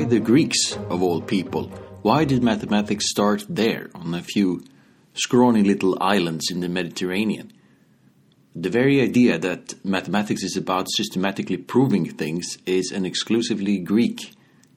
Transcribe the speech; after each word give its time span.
why 0.00 0.06
the 0.06 0.18
Greeks, 0.18 0.78
of 0.88 1.02
all 1.02 1.20
people? 1.20 1.64
Why 2.00 2.24
did 2.24 2.42
mathematics 2.42 3.10
start 3.10 3.44
there, 3.50 3.90
on 3.94 4.14
a 4.14 4.22
few 4.22 4.64
scrawny 5.12 5.62
little 5.62 5.98
islands 6.00 6.46
in 6.50 6.60
the 6.60 6.70
Mediterranean? 6.70 7.52
The 8.56 8.70
very 8.70 9.02
idea 9.02 9.38
that 9.38 9.74
mathematics 9.84 10.42
is 10.42 10.56
about 10.56 10.90
systematically 10.90 11.58
proving 11.58 12.06
things 12.06 12.56
is 12.64 12.92
an 12.92 13.04
exclusively 13.04 13.76
Greek 13.76 14.32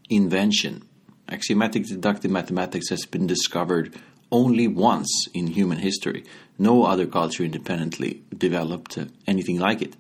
invention. 0.10 0.84
Axiomatic 1.30 1.88
deductive 1.88 2.30
mathematics 2.30 2.90
has 2.90 3.06
been 3.06 3.26
discovered 3.26 3.96
only 4.30 4.68
once 4.68 5.30
in 5.34 5.48
human 5.48 5.78
history. 5.78 6.26
No 6.60 6.84
other 6.84 7.08
culture 7.08 7.46
independently 7.46 8.24
developed 8.38 8.98
anything 9.26 9.58
like 9.58 9.82
it. 9.82 9.96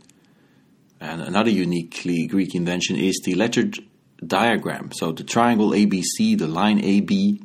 And 1.00 1.22
another 1.22 1.52
uniquely 1.52 2.28
Greek 2.28 2.54
invention 2.56 2.98
is 2.98 3.22
the 3.24 3.36
lettered 3.36 3.80
diagram. 4.28 4.92
So 4.92 5.12
the 5.12 5.24
triangle 5.24 5.72
ABC, 5.72 6.38
the 6.38 6.48
line 6.48 6.84
AB, 6.84 7.42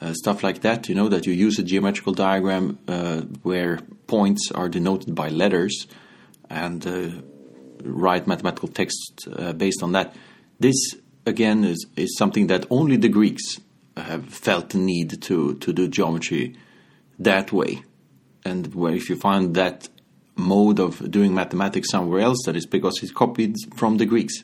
uh, 0.00 0.12
stuff 0.14 0.42
like 0.42 0.62
that. 0.62 0.88
You 0.88 0.94
know 0.94 1.08
that 1.08 1.26
you 1.26 1.32
use 1.32 1.58
a 1.58 1.62
geometrical 1.62 2.12
diagram 2.12 2.78
uh, 2.88 3.20
where 3.42 3.78
points 4.06 4.50
are 4.52 4.68
denoted 4.68 5.14
by 5.14 5.28
letters, 5.28 5.86
and 6.50 6.86
uh, 6.86 7.10
write 7.84 8.26
mathematical 8.26 8.68
text 8.68 9.28
uh, 9.32 9.52
based 9.52 9.82
on 9.82 9.92
that. 9.92 10.14
This 10.58 10.96
again 11.26 11.64
is 11.64 11.86
is 11.96 12.16
something 12.16 12.48
that 12.48 12.66
only 12.70 12.96
the 12.96 13.08
Greeks 13.08 13.60
have 13.96 14.24
felt 14.26 14.70
the 14.70 14.78
need 14.78 15.22
to 15.22 15.54
to 15.54 15.72
do 15.72 15.88
geometry 15.88 16.56
that 17.18 17.52
way, 17.52 17.82
and 18.44 18.74
where 18.74 18.94
if 18.94 19.08
you 19.08 19.16
find 19.16 19.54
that 19.54 19.88
mode 20.34 20.80
of 20.80 21.10
doing 21.10 21.34
mathematics 21.34 21.90
somewhere 21.90 22.20
else, 22.20 22.38
that 22.46 22.56
is 22.56 22.66
because 22.66 23.02
it's 23.02 23.12
copied 23.12 23.54
from 23.76 23.98
the 23.98 24.06
Greeks 24.06 24.42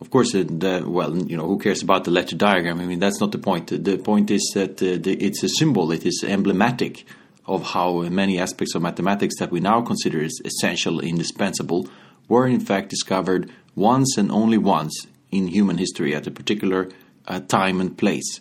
of 0.00 0.10
course, 0.10 0.34
uh, 0.34 0.44
well, 0.84 1.16
you 1.16 1.36
know, 1.36 1.46
who 1.46 1.58
cares 1.58 1.82
about 1.82 2.04
the 2.04 2.10
letter 2.10 2.36
diagram? 2.36 2.80
I 2.80 2.86
mean, 2.86 2.98
that's 2.98 3.20
not 3.20 3.32
the 3.32 3.38
point. 3.38 3.68
The 3.68 3.96
point 3.96 4.30
is 4.30 4.50
that 4.54 4.82
uh, 4.82 4.98
the, 5.00 5.16
it's 5.18 5.42
a 5.42 5.48
symbol. 5.48 5.90
It 5.90 6.04
is 6.04 6.22
emblematic 6.26 7.06
of 7.46 7.62
how 7.62 8.02
many 8.02 8.38
aspects 8.38 8.74
of 8.74 8.82
mathematics 8.82 9.38
that 9.38 9.50
we 9.50 9.60
now 9.60 9.80
consider 9.80 10.22
as 10.22 10.38
essential, 10.44 11.00
indispensable, 11.00 11.88
were 12.28 12.46
in 12.46 12.60
fact 12.60 12.90
discovered 12.90 13.50
once 13.74 14.18
and 14.18 14.30
only 14.30 14.58
once 14.58 15.06
in 15.30 15.48
human 15.48 15.78
history 15.78 16.14
at 16.14 16.26
a 16.26 16.30
particular 16.30 16.90
uh, 17.26 17.40
time 17.40 17.80
and 17.80 17.96
place. 17.96 18.40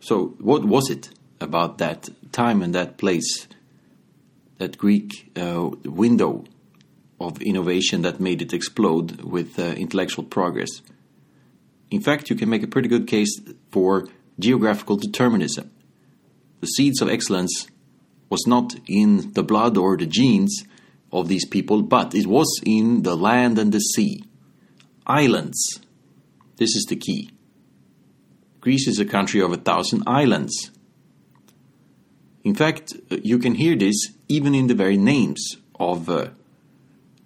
So, 0.00 0.36
what 0.38 0.64
was 0.64 0.88
it 0.88 1.10
about 1.40 1.78
that 1.78 2.08
time 2.32 2.62
and 2.62 2.74
that 2.74 2.96
place, 2.96 3.48
that 4.58 4.78
Greek 4.78 5.30
uh, 5.36 5.70
window 5.84 6.44
of 7.20 7.40
innovation 7.40 8.02
that 8.02 8.20
made 8.20 8.42
it 8.42 8.52
explode 8.52 9.22
with 9.22 9.58
uh, 9.58 9.62
intellectual 9.62 10.24
progress. 10.24 10.82
In 11.90 12.00
fact, 12.00 12.30
you 12.30 12.36
can 12.36 12.50
make 12.50 12.62
a 12.62 12.68
pretty 12.68 12.88
good 12.88 13.06
case 13.06 13.40
for 13.70 14.06
geographical 14.38 14.96
determinism. 14.96 15.70
The 16.60 16.66
seeds 16.66 17.00
of 17.00 17.08
excellence 17.08 17.68
was 18.28 18.46
not 18.46 18.74
in 18.88 19.32
the 19.32 19.42
blood 19.42 19.76
or 19.76 19.96
the 19.96 20.06
genes 20.06 20.64
of 21.12 21.28
these 21.28 21.46
people, 21.46 21.82
but 21.82 22.14
it 22.14 22.26
was 22.26 22.60
in 22.64 23.02
the 23.02 23.16
land 23.16 23.58
and 23.58 23.72
the 23.72 23.80
sea. 23.80 24.24
Islands. 25.06 25.80
This 26.56 26.74
is 26.74 26.84
the 26.88 26.96
key. 26.96 27.30
Greece 28.60 28.88
is 28.88 28.98
a 28.98 29.04
country 29.04 29.40
of 29.40 29.52
a 29.52 29.56
thousand 29.56 30.02
islands. 30.06 30.70
In 32.42 32.54
fact, 32.54 32.94
you 33.10 33.38
can 33.38 33.54
hear 33.54 33.76
this 33.76 34.08
even 34.28 34.54
in 34.54 34.66
the 34.66 34.74
very 34.74 34.96
names 34.96 35.56
of 35.78 36.08
uh, 36.08 36.28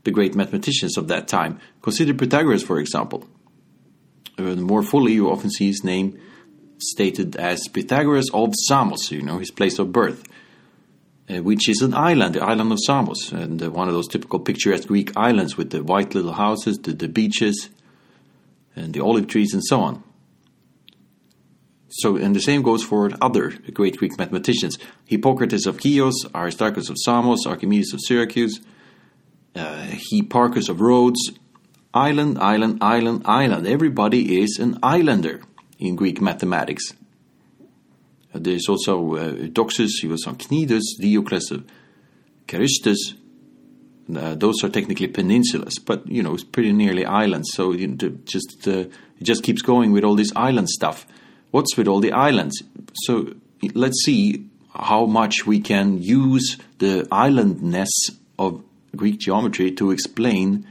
the 0.05 0.11
great 0.11 0.35
mathematicians 0.35 0.97
of 0.97 1.09
that 1.09 1.29
time. 1.29 1.61
Consider 1.83 2.15
Pythagoras, 2.15 2.63
for 2.63 2.79
example. 2.79 3.29
Uh, 4.39 4.57
more 4.57 4.83
fully, 4.83 5.13
you 5.13 5.31
often 5.31 5.51
see 5.51 5.67
his 5.67 5.85
name 5.85 6.19
stated 6.79 7.37
as 7.37 7.69
Pythagoras 7.69 8.31
of 8.33 8.55
Samos, 8.67 9.11
you 9.11 9.23
know, 9.23 9.39
his 9.39 9.51
place 9.51 9.79
of 9.79 9.93
birth, 9.93 10.25
uh, 11.29 11.43
which 11.43 11.69
is 11.69 11.83
an 11.83 11.93
island, 11.93 12.35
the 12.35 12.43
island 12.43 12.73
of 12.73 12.79
Samos, 12.85 13.33
and 13.33 13.63
uh, 13.63 13.71
one 13.71 13.89
of 13.89 13.95
those 13.95 14.09
typical 14.09 14.41
picturesque 14.41 14.89
Greek 14.89 15.15
islands 15.17 15.57
with 15.57 15.71
the 15.71 15.83
white 15.83 16.15
little 16.15 16.33
houses, 16.33 16.79
the, 16.79 16.93
the 16.93 17.09
beaches, 17.09 17.69
and 18.75 18.95
the 18.95 19.01
olive 19.01 19.27
trees, 19.27 19.53
and 19.53 19.65
so 19.65 19.81
on. 19.81 20.03
So, 21.91 22.17
and 22.17 22.35
the 22.35 22.41
same 22.41 22.63
goes 22.63 22.85
for 22.85 23.11
other 23.21 23.51
great 23.75 23.97
Greek 23.99 24.17
mathematicians 24.17 24.79
Hippocrates 25.07 25.67
of 25.67 25.81
Chios, 25.81 26.25
Aristarchus 26.35 26.89
of 26.89 26.97
Samos, 27.05 27.47
Archimedes 27.47 27.93
of 27.93 28.01
Syracuse 28.01 28.61
uh, 29.55 29.87
Hipparchus 30.13 30.69
of 30.69 30.81
Rhodes. 30.81 31.33
Island, 31.93 32.39
island, 32.39 32.79
island, 32.81 33.23
island. 33.25 33.67
Everybody 33.67 34.41
is 34.41 34.59
an 34.61 34.79
islander 34.81 35.41
in 35.79 35.97
Greek 35.97 36.21
mathematics. 36.21 36.93
Uh, 38.33 38.39
there's 38.41 38.69
also 38.69 39.17
uh, 39.17 39.33
Eudoxus, 39.33 39.91
he 40.01 40.07
was 40.07 40.25
on 40.25 40.37
Cnidus, 40.37 40.83
Diocles 41.01 41.51
of 41.51 41.65
Carystus. 42.47 43.15
Uh, 44.15 44.35
those 44.35 44.63
are 44.63 44.69
technically 44.69 45.09
peninsulas, 45.09 45.79
but 45.85 46.07
you 46.07 46.23
know 46.23 46.35
it's 46.35 46.45
pretty 46.45 46.73
nearly 46.73 47.05
islands. 47.05 47.51
So 47.53 47.73
you 47.73 47.89
know, 47.89 48.19
just 48.25 48.67
uh, 48.67 48.87
it 49.21 49.23
just 49.23 49.43
keeps 49.43 49.63
going 49.63 49.93
with 49.93 50.05
all 50.05 50.17
this 50.17 50.33
island 50.35 50.69
stuff. 50.69 51.07
What's 51.51 51.77
with 51.77 51.89
all 51.89 52.01
the 52.01 52.13
islands? 52.13 52.61
So 53.05 53.35
let's 53.75 54.03
see 54.05 54.47
how 54.75 55.07
much 55.07 55.47
we 55.47 55.61
can 55.61 56.03
use 56.03 56.57
the 56.79 57.07
islandness 57.11 57.91
of 58.39 58.65
Greek 58.97 59.19
geometry 59.19 59.73
to 59.73 59.91
explain 59.91 60.67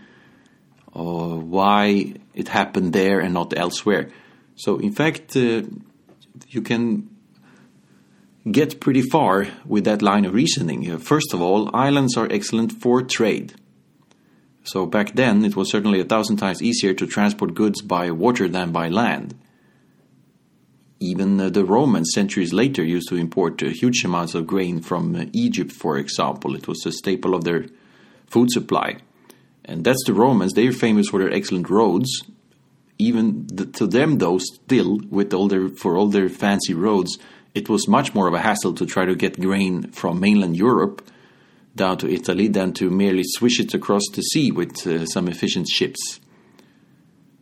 uh, 0.95 1.01
why 1.01 2.13
it 2.33 2.47
happened 2.47 2.93
there 2.93 3.19
and 3.19 3.33
not 3.33 3.57
elsewhere. 3.57 4.09
So, 4.55 4.77
in 4.77 4.91
fact, 4.91 5.35
uh, 5.35 5.61
you 6.47 6.61
can 6.61 7.09
get 8.49 8.79
pretty 8.79 9.01
far 9.01 9.47
with 9.65 9.85
that 9.85 10.01
line 10.01 10.25
of 10.25 10.33
reasoning. 10.33 10.91
Uh, 10.91 10.97
first 10.97 11.33
of 11.33 11.41
all, 11.41 11.73
islands 11.75 12.17
are 12.17 12.27
excellent 12.31 12.71
for 12.71 13.01
trade. 13.01 13.53
So, 14.63 14.85
back 14.85 15.15
then, 15.15 15.45
it 15.45 15.55
was 15.55 15.69
certainly 15.69 15.99
a 15.99 16.05
thousand 16.05 16.37
times 16.37 16.61
easier 16.61 16.93
to 16.93 17.07
transport 17.07 17.53
goods 17.53 17.81
by 17.81 18.11
water 18.11 18.47
than 18.47 18.71
by 18.71 18.89
land. 18.89 19.35
Even 20.99 21.39
uh, 21.39 21.49
the 21.49 21.63
Romans, 21.63 22.11
centuries 22.13 22.51
later, 22.51 22.83
used 22.83 23.07
to 23.09 23.15
import 23.15 23.63
uh, 23.63 23.67
huge 23.67 24.03
amounts 24.03 24.35
of 24.35 24.45
grain 24.45 24.81
from 24.81 25.29
Egypt, 25.31 25.71
for 25.71 25.97
example. 25.97 26.55
It 26.55 26.67
was 26.67 26.85
a 26.85 26.91
staple 26.91 27.35
of 27.35 27.45
their 27.45 27.67
food 28.29 28.51
supply. 28.51 28.97
And 29.65 29.83
that's 29.83 30.03
the 30.05 30.13
Romans. 30.13 30.53
They're 30.53 30.71
famous 30.71 31.09
for 31.09 31.19
their 31.19 31.33
excellent 31.33 31.69
roads. 31.69 32.23
Even 32.97 33.47
the, 33.47 33.65
to 33.65 33.87
them, 33.87 34.17
though, 34.17 34.39
still 34.39 34.99
with 35.09 35.33
all 35.33 35.47
their 35.47 35.69
for 35.69 35.95
all 35.95 36.07
their 36.07 36.29
fancy 36.29 36.73
roads, 36.73 37.17
it 37.53 37.69
was 37.69 37.87
much 37.87 38.13
more 38.13 38.27
of 38.27 38.33
a 38.33 38.41
hassle 38.41 38.73
to 38.73 38.85
try 38.85 39.05
to 39.05 39.15
get 39.15 39.39
grain 39.39 39.91
from 39.91 40.19
mainland 40.19 40.57
Europe 40.57 41.07
down 41.75 41.97
to 41.97 42.09
Italy 42.09 42.47
than 42.47 42.73
to 42.73 42.89
merely 42.89 43.23
swish 43.23 43.59
it 43.59 43.73
across 43.73 44.03
the 44.13 44.21
sea 44.21 44.51
with 44.51 44.85
uh, 44.85 45.05
some 45.05 45.27
efficient 45.27 45.67
ships. 45.67 46.19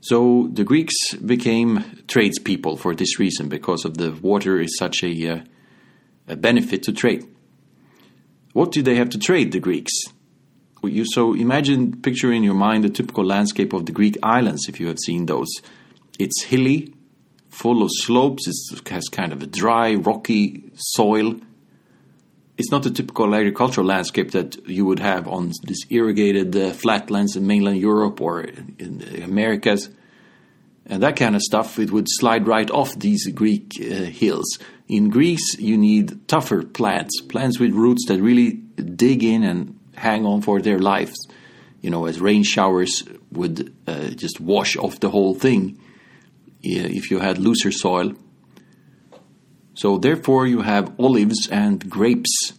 So 0.02 0.50
the 0.54 0.64
Greeks 0.64 1.16
became 1.16 2.04
tradespeople 2.08 2.78
for 2.78 2.94
this 2.94 3.20
reason, 3.20 3.50
because 3.50 3.84
of 3.84 3.98
the 3.98 4.12
water 4.12 4.60
is 4.60 4.78
such 4.78 5.04
a, 5.04 5.28
uh, 5.28 5.40
a 6.28 6.36
benefit 6.36 6.84
to 6.84 6.94
trade. 6.94 7.26
What 8.54 8.72
do 8.72 8.82
they 8.82 8.96
have 8.96 9.10
to 9.10 9.18
trade, 9.18 9.52
the 9.52 9.60
Greeks? 9.60 9.92
You 10.84 11.06
so 11.06 11.34
imagine 11.34 12.02
picture 12.02 12.32
in 12.32 12.44
your 12.44 12.54
mind 12.54 12.84
the 12.84 12.90
typical 12.90 13.26
landscape 13.26 13.74
of 13.74 13.86
the 13.86 13.92
Greek 13.92 14.18
islands 14.22 14.68
if 14.68 14.80
you 14.80 14.88
have 14.88 15.00
seen 15.00 15.26
those. 15.26 15.50
It's 16.20 16.44
hilly, 16.44 16.94
full 17.50 17.84
of 17.84 17.90
slopes. 17.92 18.48
It 18.48 18.88
has 18.90 19.06
kind 19.06 19.34
of 19.34 19.42
a 19.42 19.48
dry, 19.48 19.96
rocky 19.96 20.72
soil. 20.76 21.36
It's 22.58 22.72
not 22.72 22.84
the 22.84 22.92
typical 22.92 23.34
agricultural 23.36 23.86
landscape 23.86 24.32
that 24.32 24.68
you 24.68 24.86
would 24.86 25.00
have 25.00 25.28
on 25.28 25.52
these 25.64 25.86
irrigated 25.90 26.56
uh, 26.56 26.72
flatlands 26.72 27.36
in 27.36 27.46
mainland 27.46 27.78
Europe 27.78 28.20
or 28.20 28.42
in 28.42 29.00
the 29.00 29.24
Americas. 29.24 29.90
And 30.88 31.04
that 31.04 31.18
kind 31.18 31.36
of 31.36 31.42
stuff, 31.42 31.78
it 31.78 31.92
would 31.92 32.08
slide 32.10 32.48
right 32.48 32.70
off 32.72 32.98
these 32.98 33.28
Greek 33.32 33.74
uh, 33.80 34.06
hills. 34.06 34.58
In 34.88 35.10
Greece, 35.10 35.58
you 35.60 35.78
need 35.78 36.28
tougher 36.28 36.64
plants, 36.64 37.20
plants 37.22 37.60
with 37.60 37.74
roots 37.74 38.06
that 38.08 38.22
really 38.22 38.54
dig 38.54 39.24
in 39.24 39.44
and 39.44 39.77
hang 39.98 40.26
on 40.26 40.42
for 40.42 40.62
their 40.62 40.80
lives. 40.80 41.28
You 41.82 41.90
know, 41.90 42.06
as 42.06 42.20
rain 42.20 42.44
showers 42.44 43.04
would 43.32 43.74
uh, 43.88 44.10
just 44.10 44.40
wash 44.40 44.78
off 44.78 45.00
the 45.00 45.10
whole 45.10 45.36
thing 45.36 45.80
if 46.62 47.12
you 47.12 47.20
had 47.20 47.38
looser 47.38 47.72
soil. 47.72 48.14
So, 49.74 49.98
therefore, 49.98 50.48
you 50.48 50.62
have 50.62 51.00
olives 51.00 51.48
and 51.52 51.88
grapes. 51.90 52.54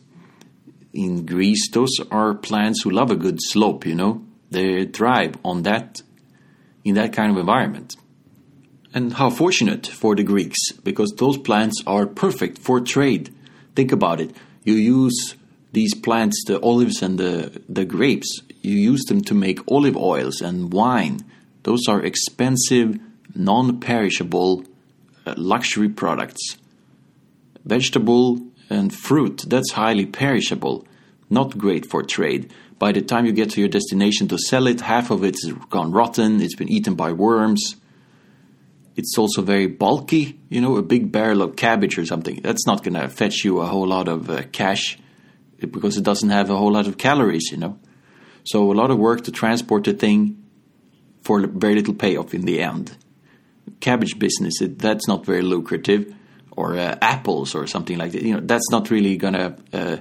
In 0.93 1.27
Greece, 1.27 1.71
those 1.71 1.91
are 2.11 2.35
plants 2.35 2.83
who 2.83 2.91
love 2.91 3.11
a 3.11 3.17
good 3.17 3.39
slope, 3.41 3.85
you 3.87 3.95
know. 3.95 4.25
They 4.51 4.87
thrive 4.87 5.35
on 5.45 5.63
that, 5.63 6.01
in 6.85 6.95
that 6.95 7.13
kind 7.13 7.31
of 7.31 7.37
environment. 7.37 7.97
And 8.95 9.13
how 9.13 9.31
fortunate 9.31 9.87
for 9.87 10.15
the 10.15 10.23
Greeks, 10.23 10.73
because 10.83 11.13
those 11.17 11.37
plants 11.37 11.83
are 11.87 12.07
perfect 12.07 12.59
for 12.59 12.81
trade. 12.81 13.35
Think 13.75 13.93
about 13.93 14.21
it. 14.21 14.35
You 14.65 14.75
use 14.75 15.35
these 15.73 15.95
plants, 15.95 16.43
the 16.47 16.61
olives 16.61 17.03
and 17.03 17.19
the, 17.19 17.63
the 17.69 17.85
grapes, 17.85 18.41
you 18.63 18.75
use 18.75 19.05
them 19.05 19.21
to 19.23 19.35
make 19.35 19.61
olive 19.71 19.97
oils 19.97 20.41
and 20.41 20.73
wine. 20.73 21.21
Those 21.65 21.87
are 21.89 22.03
expensive 22.03 22.99
non 23.35 23.81
perishable 23.81 24.65
uh, 25.27 25.35
luxury 25.37 25.89
products. 25.89 26.57
Vegetable 27.65 28.41
and 28.71 28.95
fruit, 28.95 29.45
that's 29.47 29.73
highly 29.73 30.07
perishable, 30.07 30.87
not 31.29 31.59
great 31.59 31.87
for 31.87 32.03
trade. 32.03 32.53
By 32.79 32.93
the 32.93 33.03
time 33.03 33.27
you 33.27 33.33
get 33.33 33.51
to 33.51 33.61
your 33.61 33.69
destination 33.69 34.29
to 34.29 34.39
sell 34.39 34.67
it, 34.67 34.81
half 34.81 35.11
of 35.11 35.25
it's 35.25 35.45
gone 35.71 35.91
rotten, 35.93 36.41
it's 36.41 36.55
been 36.55 36.69
eaten 36.69 36.95
by 36.95 37.13
worms. 37.13 37.77
It's 38.97 39.17
also 39.19 39.43
very 39.43 39.67
bulky, 39.67 40.41
you 40.49 40.61
know, 40.61 40.77
a 40.77 40.83
big 40.83 41.13
barrel 41.13 41.43
of 41.43 41.57
cabbage 41.57 41.99
or 41.99 42.07
something. 42.07 42.41
That's 42.43 42.67
not 42.67 42.83
going 42.83 42.95
to 42.95 43.09
fetch 43.09 43.45
you 43.45 43.61
a 43.61 43.67
whole 43.67 43.87
lot 43.87 44.09
of 44.09 44.31
uh, 44.31 44.43
cash 44.53 44.99
because 45.59 45.97
it 45.97 46.05
doesn't 46.05 46.31
have 46.31 46.51
a 46.51 46.57
whole 46.57 46.73
lot 46.73 46.87
of 46.87 46.99
calories, 46.99 47.51
you 47.51 47.57
know. 47.57 47.79
So 48.45 48.71
a 48.71 48.75
lot 48.75 48.91
of 48.91 48.99
work 48.99 49.25
to 49.25 49.33
transport 49.33 49.85
the 49.85 49.93
thing 49.93 50.43
for 51.23 51.47
very 51.47 51.75
little 51.75 51.95
payoff 51.95 52.35
in 52.35 52.45
the 52.45 52.61
end. 52.61 52.97
Cabbage 53.81 54.19
business, 54.19 54.61
it, 54.63 54.79
that's 54.79 55.07
not 55.07 55.27
very 55.27 55.43
lucrative, 55.43 56.15
or 56.53 56.77
uh, 56.77 56.97
apples 57.01 57.55
or 57.55 57.67
something 57.67 57.99
like 57.99 58.13
that. 58.13 58.23
You 58.23 58.35
know, 58.35 58.41
that's 58.41 58.71
not 58.71 58.91
really 58.91 59.17
gonna 59.17 59.57
uh, 59.73 59.99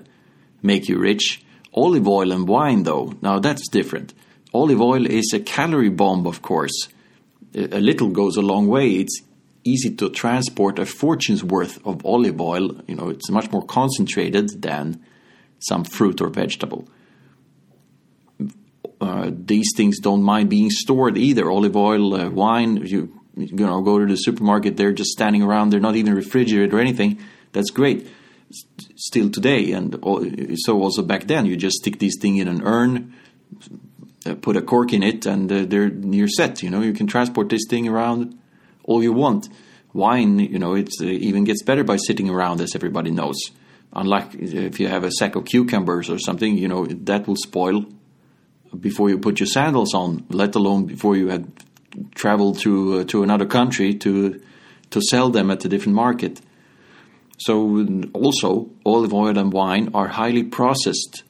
make 0.62 0.88
you 0.88 0.98
rich. 0.98 1.44
Olive 1.74 2.08
oil 2.08 2.32
and 2.32 2.48
wine, 2.48 2.84
though, 2.84 3.14
now 3.22 3.40
that's 3.40 3.68
different. 3.70 4.14
Olive 4.54 4.82
oil 4.82 5.06
is 5.06 5.32
a 5.34 5.40
calorie 5.40 5.90
bomb, 5.90 6.26
of 6.26 6.42
course. 6.42 6.88
A 7.54 7.80
little 7.80 8.10
goes 8.10 8.38
a 8.38 8.42
long 8.42 8.68
way. 8.68 8.92
It's 8.92 9.22
easy 9.64 9.94
to 9.96 10.10
transport 10.10 10.80
a 10.80 10.86
fortune's 10.86 11.44
worth 11.44 11.86
of 11.86 12.06
olive 12.06 12.40
oil. 12.40 12.82
You 12.88 12.96
know, 12.96 13.10
it's 13.10 13.30
much 13.30 13.52
more 13.52 13.66
concentrated 13.66 14.62
than 14.62 15.04
some 15.60 15.84
fruit 15.84 16.22
or 16.22 16.30
vegetable. 16.30 16.88
Uh, 19.00 19.30
these 19.32 19.74
things 19.76 20.00
don't 20.00 20.24
mind 20.24 20.50
being 20.50 20.72
stored 20.72 21.18
either. 21.18 21.52
Olive 21.52 21.76
oil, 21.76 22.16
uh, 22.16 22.30
wine, 22.30 22.78
you 22.78 23.22
you 23.36 23.66
know 23.66 23.82
go 23.82 24.00
to 24.00 24.06
the 24.06 24.16
supermarket, 24.16 24.78
they're 24.78 24.92
just 24.92 25.12
standing 25.12 25.44
around. 25.44 25.70
They're 25.70 25.80
not 25.80 25.96
even 25.96 26.16
refrigerated 26.16 26.74
or 26.74 26.80
anything. 26.80 27.20
That's 27.54 27.70
great. 27.70 28.08
Still 28.96 29.30
today, 29.30 29.72
and 29.74 29.94
so 30.56 30.82
also 30.82 31.04
back 31.04 31.28
then, 31.28 31.46
you 31.46 31.58
just 31.58 31.78
stick 31.78 32.00
this 32.00 32.16
thing 32.20 32.38
in 32.38 32.48
an 32.48 32.64
urn, 32.64 33.14
uh, 34.26 34.36
put 34.36 34.56
a 34.56 34.62
cork 34.62 34.94
in 34.94 35.04
it, 35.04 35.26
and 35.26 35.52
uh, 35.52 35.66
they're 35.66 35.90
you're 35.90 36.30
set. 36.30 36.64
You 36.64 36.70
know, 36.70 36.82
you 36.82 36.94
can 36.94 37.08
transport 37.08 37.50
this 37.50 37.66
thing 37.70 37.88
around 37.88 38.40
all 38.84 39.04
you 39.04 39.12
want. 39.12 39.50
Wine, 39.94 40.40
you 40.40 40.60
know, 40.60 40.76
it 40.76 40.90
uh, 41.02 41.06
even 41.06 41.44
gets 41.44 41.62
better 41.62 41.84
by 41.84 41.98
sitting 41.98 42.30
around, 42.30 42.62
as 42.62 42.74
everybody 42.74 43.12
knows. 43.12 43.38
Unlike 43.94 44.36
if 44.36 44.80
you 44.80 44.88
have 44.88 45.04
a 45.04 45.12
sack 45.12 45.36
of 45.36 45.46
cucumbers 45.46 46.10
or 46.10 46.20
something, 46.20 46.58
you 46.58 46.68
know, 46.68 46.86
that 46.86 47.28
will 47.28 47.36
spoil 47.36 47.86
before 48.80 49.10
you 49.10 49.18
put 49.18 49.40
your 49.40 49.48
sandals 49.48 49.94
on, 49.94 50.26
let 50.30 50.56
alone 50.56 50.86
before 50.86 51.16
you 51.16 51.30
had 51.30 51.52
traveled 52.14 52.60
to 52.60 53.00
uh, 53.00 53.04
to 53.06 53.24
another 53.24 53.46
country 53.46 53.96
to 53.96 54.40
to 54.90 55.02
sell 55.02 55.30
them 55.30 55.52
at 55.52 55.66
a 55.66 55.70
different 55.70 55.96
market. 55.96 56.42
So 57.40 57.86
also 58.14 58.70
olive 58.86 59.14
oil 59.14 59.38
and 59.38 59.54
wine 59.54 59.92
are 59.94 60.08
highly 60.08 60.44
processed 60.44 61.24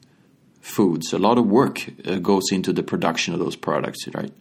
foods. 0.60 1.12
A 1.12 1.18
lot 1.18 1.38
of 1.38 1.46
work 1.46 1.86
uh, 2.06 2.16
goes 2.16 2.50
into 2.50 2.72
the 2.72 2.82
production 2.82 3.34
of 3.34 3.40
those 3.40 3.56
products, 3.56 4.06
right? 4.14 4.32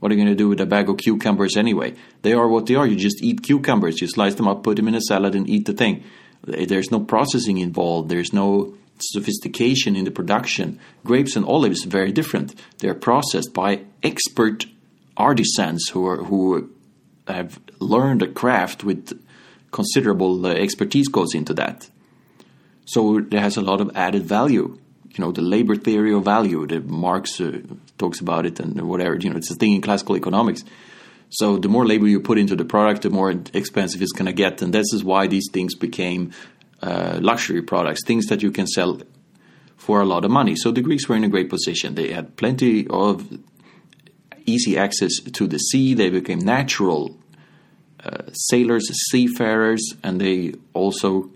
What 0.00 0.10
are 0.10 0.14
you 0.16 0.20
going 0.20 0.36
to 0.36 0.42
do 0.42 0.48
with 0.48 0.60
a 0.60 0.66
bag 0.66 0.88
of 0.88 0.96
cucumbers 0.96 1.56
anyway? 1.56 1.94
They 2.22 2.32
are 2.32 2.48
what 2.48 2.66
they 2.66 2.74
are. 2.74 2.86
You 2.86 2.96
just 2.96 3.22
eat 3.22 3.42
cucumbers. 3.42 4.00
You 4.00 4.08
slice 4.08 4.34
them 4.34 4.48
up, 4.48 4.64
put 4.64 4.76
them 4.76 4.88
in 4.88 4.96
a 4.96 5.00
salad, 5.00 5.36
and 5.36 5.48
eat 5.48 5.64
the 5.64 5.72
thing. 5.72 6.02
There's 6.44 6.90
no 6.90 7.00
processing 7.00 7.58
involved. 7.58 8.08
There's 8.08 8.32
no 8.32 8.74
sophistication 8.98 9.96
in 9.96 10.04
the 10.04 10.10
production. 10.10 10.78
Grapes 11.04 11.36
and 11.36 11.44
olives 11.44 11.86
are 11.86 11.90
very 11.90 12.12
different. 12.12 12.54
They're 12.78 12.94
processed 12.94 13.52
by 13.52 13.84
expert 14.02 14.66
artisans 15.16 15.88
who 15.88 16.06
are, 16.06 16.24
who 16.24 16.70
have 17.28 17.60
learned 17.78 18.22
a 18.22 18.28
craft 18.28 18.84
with 18.84 19.18
considerable 19.70 20.46
uh, 20.46 20.50
expertise 20.50 21.08
goes 21.08 21.34
into 21.34 21.54
that. 21.54 21.88
So 22.84 23.20
there 23.20 23.40
has 23.40 23.56
a 23.56 23.62
lot 23.62 23.80
of 23.80 23.90
added 23.94 24.24
value. 24.24 24.78
You 25.10 25.24
know, 25.24 25.32
the 25.32 25.42
labor 25.42 25.76
theory 25.76 26.12
of 26.12 26.24
value 26.24 26.66
that 26.66 26.86
Marx 26.86 27.40
uh, 27.40 27.60
talks 27.98 28.20
about 28.20 28.46
it 28.46 28.60
and 28.60 28.80
whatever. 28.82 29.16
You 29.16 29.30
know, 29.30 29.36
it's 29.36 29.50
a 29.50 29.54
thing 29.54 29.72
in 29.74 29.80
classical 29.80 30.16
economics. 30.16 30.64
So 31.32 31.56
the 31.56 31.68
more 31.68 31.86
labor 31.86 32.06
you 32.06 32.20
put 32.20 32.38
into 32.38 32.54
the 32.54 32.64
product, 32.66 33.02
the 33.02 33.10
more 33.10 33.30
expensive 33.54 34.02
it's 34.02 34.12
going 34.12 34.26
to 34.26 34.34
get, 34.34 34.60
and 34.60 34.72
this 34.72 34.92
is 34.92 35.02
why 35.02 35.26
these 35.26 35.48
things 35.50 35.74
became 35.74 36.32
uh, 36.82 37.18
luxury 37.22 37.62
products, 37.62 38.04
things 38.04 38.26
that 38.26 38.42
you 38.42 38.50
can 38.50 38.66
sell 38.66 39.00
for 39.76 40.02
a 40.02 40.04
lot 40.04 40.26
of 40.26 40.30
money. 40.30 40.54
So 40.56 40.70
the 40.70 40.82
Greeks 40.82 41.08
were 41.08 41.16
in 41.16 41.24
a 41.24 41.30
great 41.30 41.48
position. 41.48 41.94
They 41.94 42.12
had 42.12 42.36
plenty 42.36 42.86
of 42.88 43.26
easy 44.44 44.76
access 44.76 45.20
to 45.20 45.46
the 45.46 45.58
sea. 45.58 45.94
They 45.94 46.10
became 46.10 46.40
natural 46.40 47.16
uh, 48.04 48.24
sailors, 48.32 48.90
seafarers, 49.10 49.94
and 50.02 50.20
they 50.20 50.54
also 50.74 51.30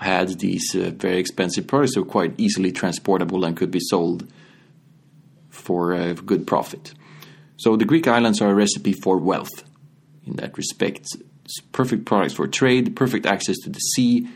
had 0.00 0.40
these 0.40 0.74
uh, 0.74 0.90
very 0.90 1.18
expensive 1.18 1.68
products 1.68 1.94
that 1.94 2.00
were 2.00 2.10
quite 2.10 2.34
easily 2.36 2.72
transportable 2.72 3.44
and 3.44 3.56
could 3.56 3.70
be 3.70 3.80
sold 3.80 4.28
for 5.50 5.92
a 5.92 6.14
good 6.14 6.48
profit. 6.48 6.94
So 7.56 7.76
the 7.76 7.84
Greek 7.84 8.08
islands 8.08 8.40
are 8.40 8.50
a 8.50 8.54
recipe 8.54 8.92
for 8.92 9.18
wealth 9.18 9.64
in 10.26 10.36
that 10.36 10.56
respect. 10.56 11.06
It's 11.44 11.60
perfect 11.72 12.04
products 12.04 12.34
for 12.34 12.46
trade, 12.48 12.96
perfect 12.96 13.26
access 13.26 13.56
to 13.64 13.70
the 13.70 13.78
sea 13.78 14.28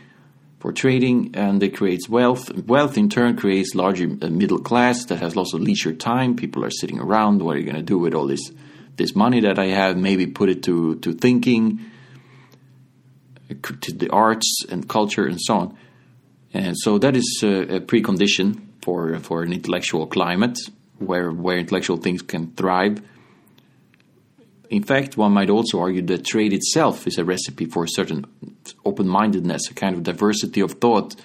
for 0.59 0.71
trading, 0.71 1.31
and 1.33 1.61
it 1.63 1.75
creates 1.75 2.09
wealth. 2.09 2.51
Wealth 2.67 2.97
in 2.97 3.09
turn 3.09 3.37
creates 3.37 3.73
larger 3.75 4.09
uh, 4.21 4.27
middle 4.27 4.59
class 4.59 5.05
that 5.05 5.19
has 5.19 5.35
lots 5.35 5.53
of 5.53 5.61
leisure 5.61 5.93
time. 5.93 6.35
People 6.35 6.63
are 6.63 6.69
sitting 6.69 6.99
around. 6.99 7.41
What 7.41 7.55
are 7.55 7.59
you 7.59 7.65
going 7.65 7.75
to 7.77 7.81
do 7.81 7.97
with 7.97 8.13
all 8.13 8.27
this 8.27 8.51
this 8.97 9.15
money 9.15 9.39
that 9.41 9.57
I 9.57 9.67
have? 9.67 9.97
Maybe 9.97 10.27
put 10.27 10.49
it 10.49 10.63
to 10.63 10.95
to 10.95 11.13
thinking, 11.13 11.79
to 13.63 13.91
the 13.91 14.09
arts 14.09 14.65
and 14.69 14.87
culture 14.87 15.25
and 15.25 15.39
so 15.41 15.53
on. 15.55 15.77
And 16.53 16.75
so 16.77 16.97
that 16.99 17.15
is 17.15 17.41
a, 17.43 17.77
a 17.77 17.79
precondition 17.79 18.61
for 18.81 19.17
for 19.19 19.43
an 19.43 19.53
intellectual 19.53 20.07
climate 20.07 20.59
where 20.99 21.31
where 21.31 21.57
intellectual 21.57 21.97
things 21.97 22.21
can 22.21 22.51
thrive. 22.51 23.01
In 24.69 24.83
fact, 24.83 25.17
one 25.17 25.31
might 25.31 25.49
also 25.49 25.79
argue 25.79 26.03
that 26.03 26.25
trade 26.25 26.53
itself 26.53 27.07
is 27.07 27.17
a 27.17 27.25
recipe 27.25 27.65
for 27.65 27.85
a 27.85 27.89
certain 27.89 28.25
open 28.85 29.07
mindedness, 29.07 29.69
a 29.69 29.73
kind 29.73 29.95
of 29.95 30.03
diversity 30.03 30.61
of 30.61 30.73
thought. 30.73 31.15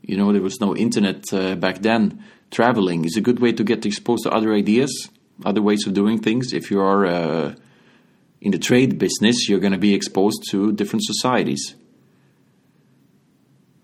You 0.00 0.16
know, 0.16 0.32
there 0.32 0.40
was 0.40 0.60
no 0.60 0.74
internet 0.74 1.24
uh, 1.32 1.54
back 1.56 1.82
then. 1.82 2.24
Traveling 2.50 3.04
is 3.04 3.16
a 3.16 3.20
good 3.20 3.40
way 3.40 3.52
to 3.52 3.62
get 3.62 3.84
exposed 3.84 4.22
to 4.22 4.30
other 4.30 4.54
ideas, 4.54 5.10
other 5.44 5.60
ways 5.60 5.86
of 5.86 5.92
doing 5.92 6.18
things. 6.18 6.54
If 6.54 6.70
you 6.70 6.80
are 6.80 7.04
uh, 7.04 7.54
in 8.40 8.52
the 8.52 8.58
trade 8.58 8.98
business, 8.98 9.48
you're 9.48 9.60
going 9.60 9.72
to 9.72 9.78
be 9.78 9.92
exposed 9.92 10.48
to 10.50 10.72
different 10.72 11.04
societies. 11.04 11.74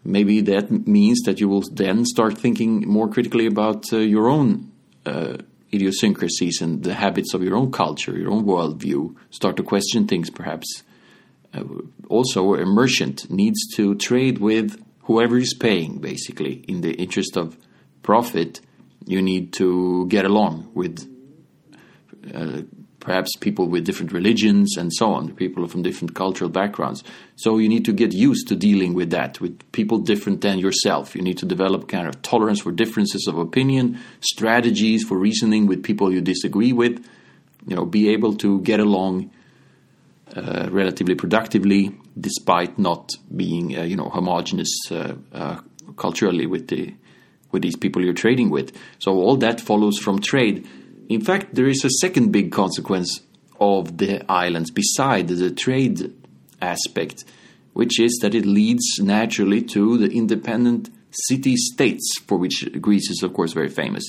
Maybe 0.02 0.40
that 0.42 0.70
means 0.86 1.20
that 1.22 1.40
you 1.40 1.48
will 1.48 1.64
then 1.70 2.06
start 2.06 2.38
thinking 2.38 2.88
more 2.88 3.08
critically 3.08 3.46
about 3.46 3.92
uh, 3.92 3.98
your 3.98 4.28
own 4.28 4.70
uh, 5.06 5.36
idiosyncrasies 5.72 6.60
and 6.60 6.82
the 6.84 6.94
habits 6.94 7.34
of 7.34 7.42
your 7.42 7.56
own 7.56 7.70
culture, 7.72 8.16
your 8.16 8.30
own 8.30 8.44
worldview, 8.44 9.14
start 9.30 9.56
to 9.56 9.62
question 9.62 10.06
things 10.06 10.30
perhaps. 10.30 10.82
Uh, 11.52 11.64
also, 12.08 12.54
a 12.54 12.64
merchant 12.64 13.30
needs 13.30 13.66
to 13.74 13.94
trade 13.94 14.38
with 14.38 14.82
whoever 15.02 15.36
is 15.36 15.54
paying, 15.54 15.98
basically. 15.98 16.64
In 16.68 16.80
the 16.80 16.92
interest 16.94 17.36
of 17.36 17.56
profit, 18.02 18.60
you 19.06 19.22
need 19.22 19.52
to 19.54 20.06
get 20.08 20.24
along 20.24 20.70
with 20.74 21.08
uh, 22.34 22.62
perhaps 23.04 23.36
people 23.36 23.68
with 23.68 23.84
different 23.84 24.12
religions 24.12 24.76
and 24.76 24.92
so 24.92 25.12
on, 25.12 25.34
people 25.34 25.68
from 25.68 25.82
different 25.82 26.14
cultural 26.14 26.48
backgrounds. 26.48 27.04
So 27.36 27.58
you 27.58 27.68
need 27.68 27.84
to 27.84 27.92
get 27.92 28.12
used 28.12 28.48
to 28.48 28.56
dealing 28.56 28.94
with 28.94 29.10
that, 29.10 29.40
with 29.40 29.60
people 29.72 29.98
different 29.98 30.40
than 30.40 30.58
yourself. 30.58 31.14
You 31.14 31.20
need 31.22 31.38
to 31.38 31.46
develop 31.46 31.86
kind 31.86 32.08
of 32.08 32.20
tolerance 32.22 32.62
for 32.62 32.72
differences 32.72 33.26
of 33.28 33.36
opinion, 33.36 34.00
strategies 34.20 35.04
for 35.04 35.18
reasoning 35.18 35.66
with 35.66 35.84
people 35.84 36.12
you 36.12 36.22
disagree 36.22 36.72
with. 36.72 37.06
You 37.66 37.76
know, 37.76 37.84
be 37.84 38.08
able 38.08 38.34
to 38.36 38.60
get 38.62 38.80
along 38.80 39.30
uh, 40.34 40.68
relatively 40.70 41.14
productively, 41.14 41.94
despite 42.18 42.78
not 42.78 43.12
being 43.36 43.76
uh, 43.78 43.82
you 43.82 43.96
know 43.96 44.08
homogenous 44.08 44.74
uh, 44.90 45.14
uh, 45.32 45.60
culturally 45.96 46.46
with 46.46 46.68
the 46.68 46.94
with 47.52 47.62
these 47.62 47.76
people 47.76 48.02
you're 48.02 48.14
trading 48.14 48.48
with. 48.50 48.76
So 48.98 49.12
all 49.12 49.36
that 49.36 49.60
follows 49.60 49.98
from 49.98 50.20
trade 50.20 50.66
in 51.08 51.20
fact, 51.20 51.54
there 51.54 51.66
is 51.66 51.84
a 51.84 51.90
second 51.90 52.32
big 52.32 52.52
consequence 52.52 53.20
of 53.60 53.98
the 53.98 54.24
islands 54.30 54.70
beside 54.70 55.28
the 55.28 55.50
trade 55.50 56.12
aspect, 56.60 57.24
which 57.72 58.00
is 58.00 58.18
that 58.22 58.34
it 58.34 58.46
leads 58.46 58.98
naturally 58.98 59.62
to 59.62 59.98
the 59.98 60.10
independent 60.10 60.90
city 61.28 61.56
states, 61.56 62.18
for 62.26 62.38
which 62.38 62.68
Greece 62.80 63.10
is, 63.10 63.22
of 63.22 63.32
course, 63.34 63.52
very 63.52 63.68
famous. 63.68 64.04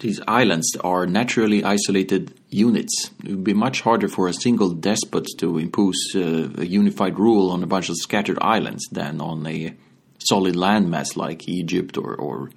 These 0.00 0.20
islands 0.28 0.76
are 0.84 1.06
naturally 1.06 1.64
isolated 1.64 2.38
units. 2.50 3.10
It 3.24 3.30
would 3.30 3.44
be 3.44 3.54
much 3.54 3.80
harder 3.80 4.08
for 4.08 4.28
a 4.28 4.34
single 4.34 4.70
despot 4.70 5.26
to 5.38 5.56
impose 5.56 5.96
uh, 6.14 6.50
a 6.58 6.66
unified 6.66 7.18
rule 7.18 7.50
on 7.50 7.62
a 7.62 7.66
bunch 7.66 7.88
of 7.88 7.96
scattered 7.96 8.38
islands 8.42 8.84
than 8.92 9.22
on 9.22 9.46
a 9.46 9.74
solid 10.18 10.54
landmass 10.54 11.16
like 11.16 11.48
Egypt 11.48 11.96
or, 11.96 12.14
or 12.14 12.50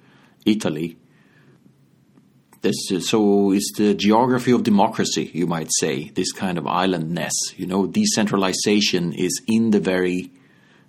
Italy 0.44 0.98
This, 2.62 2.92
uh, 2.92 3.00
so 3.00 3.52
it's 3.52 3.72
the 3.76 3.94
geography 3.94 4.52
of 4.52 4.62
democracy, 4.62 5.30
you 5.32 5.46
might 5.46 5.70
say, 5.78 6.10
this 6.10 6.32
kind 6.32 6.58
of 6.58 6.66
islandness. 6.66 7.32
You 7.56 7.66
know, 7.66 7.86
decentralization 7.86 9.12
is 9.14 9.40
in 9.46 9.70
the 9.70 9.80
very 9.80 10.30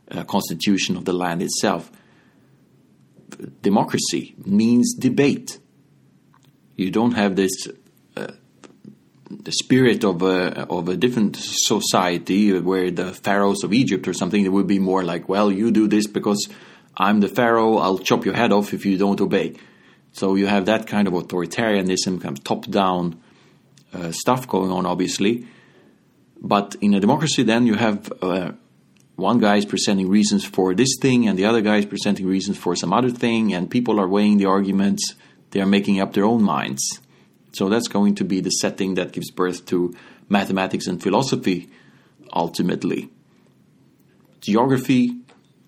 uh, 0.10 0.24
constitution 0.26 0.98
of 0.98 1.06
the 1.06 1.14
land 1.14 1.42
itself. 1.42 1.92
Democracy 3.62 4.36
means 4.44 4.94
debate. 4.94 5.60
You 6.76 6.92
don't 6.92 7.14
have 7.14 7.36
this 7.38 7.68
uh, 8.18 8.28
the 9.30 9.52
spirit 9.52 10.04
of 10.04 10.22
a 10.22 10.68
of 10.70 10.90
a 10.90 10.98
different 10.98 11.38
society 11.38 12.52
where 12.60 12.92
the 12.92 13.14
pharaohs 13.14 13.64
of 13.64 13.72
Egypt 13.74 14.08
or 14.08 14.14
something. 14.14 14.44
It 14.44 14.52
would 14.52 14.68
be 14.68 14.80
more 14.80 15.04
like, 15.04 15.30
well, 15.30 15.50
you 15.52 15.72
do 15.72 15.88
this 15.88 16.08
because 16.08 16.50
I'm 16.98 17.22
the 17.22 17.30
pharaoh. 17.30 17.78
I'll 17.78 18.00
chop 18.00 18.26
your 18.26 18.36
head 18.36 18.52
off 18.52 18.74
if 18.74 18.86
you 18.86 18.98
don't 18.98 19.22
obey. 19.22 19.56
So 20.14 20.36
you 20.36 20.48
have 20.48 20.66
that 20.66 20.88
kind 20.88 21.08
of 21.08 21.14
authoritarianism, 21.14 22.22
kind 22.22 22.38
of 22.38 22.44
top-down 22.44 23.22
uh, 23.94 24.12
stuff 24.12 24.48
going 24.48 24.72
on, 24.72 24.86
obviously. 24.86 25.48
But 26.42 26.76
in 26.82 26.94
a 26.94 27.00
democracy, 27.00 27.44
then 27.44 27.66
you 27.66 27.76
have 27.76 28.12
uh, 28.22 28.52
one 29.16 29.40
guy 29.40 29.58
is 29.58 29.66
presenting 29.66 30.10
reasons 30.10 30.44
for 30.44 30.74
this 30.74 30.98
thing, 31.00 31.28
and 31.28 31.38
the 31.38 31.46
other 31.46 31.62
guy 31.62 31.78
is 31.78 31.86
presenting 31.86 32.26
reasons 32.26 32.58
for 32.58 32.76
some 32.76 32.92
other 32.92 33.10
thing, 33.10 33.54
and 33.54 33.70
people 33.70 34.00
are 34.00 34.08
weighing 34.08 34.38
the 34.38 34.46
arguments. 34.46 35.16
They 35.52 35.62
are 35.62 35.66
making 35.66 36.00
up 36.02 36.14
their 36.14 36.26
own 36.26 36.42
minds. 36.42 37.00
So 37.54 37.70
that's 37.70 37.88
going 37.88 38.16
to 38.16 38.24
be 38.24 38.42
the 38.42 38.50
setting 38.50 38.96
that 38.96 39.12
gives 39.12 39.30
birth 39.30 39.66
to 39.68 39.94
mathematics 40.30 40.88
and 40.88 41.02
philosophy, 41.02 41.70
ultimately. 42.34 43.10
Geography 44.40 45.18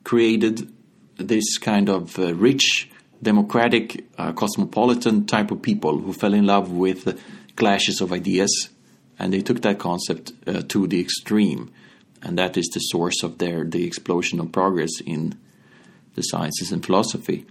created 0.03 0.71
this 1.17 1.57
kind 1.57 1.89
of 1.89 2.17
uh, 2.17 2.33
rich 2.33 2.89
democratic, 3.24 4.06
uh, 4.18 4.34
cosmopolitan 4.34 5.25
type 5.25 5.51
of 5.51 5.62
people 5.62 6.00
who 6.00 6.13
fell 6.13 6.34
in 6.34 6.46
love 6.46 6.72
with 6.72 7.20
clashes 7.56 8.01
of 8.01 8.12
ideas, 8.12 8.70
and 9.18 9.34
they 9.34 9.42
took 9.42 9.62
that 9.62 9.80
concept 9.80 10.34
uh, 10.46 10.62
to 10.68 10.88
the 10.88 11.00
extreme, 11.00 11.72
and 12.22 12.38
that 12.38 12.58
is 12.58 12.68
the 12.74 12.80
source 12.80 13.24
of 13.24 13.38
their 13.38 13.63
the 13.63 13.86
explosion 13.86 14.39
of 14.39 14.51
progress 14.51 14.92
in 15.06 15.38
the 16.15 16.22
sciences 16.22 16.72
and 16.72 16.86
philosophy. 16.86 17.46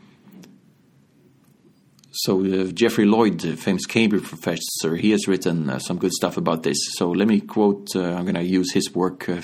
So 2.15 2.45
uh, 2.45 2.65
Geoffrey 2.67 3.07
Lloyd, 3.07 3.41
the 3.41 3.57
famous 3.57 3.87
Cambridge 3.87 4.25
professor, 4.25 4.97
he 4.97 5.13
has 5.13 5.27
written 5.27 5.71
uh, 5.71 5.79
some 5.79 5.99
good 5.99 6.13
stuff 6.13 6.37
about 6.37 6.63
this. 6.63 6.77
So 6.93 7.11
let 7.11 7.27
me 7.27 7.41
quote. 7.41 7.89
Uh, 7.97 8.13
I'm 8.15 8.25
going 8.25 8.35
to 8.35 8.43
use 8.43 8.73
his 8.73 8.95
work 8.95 9.29
uh, 9.29 9.41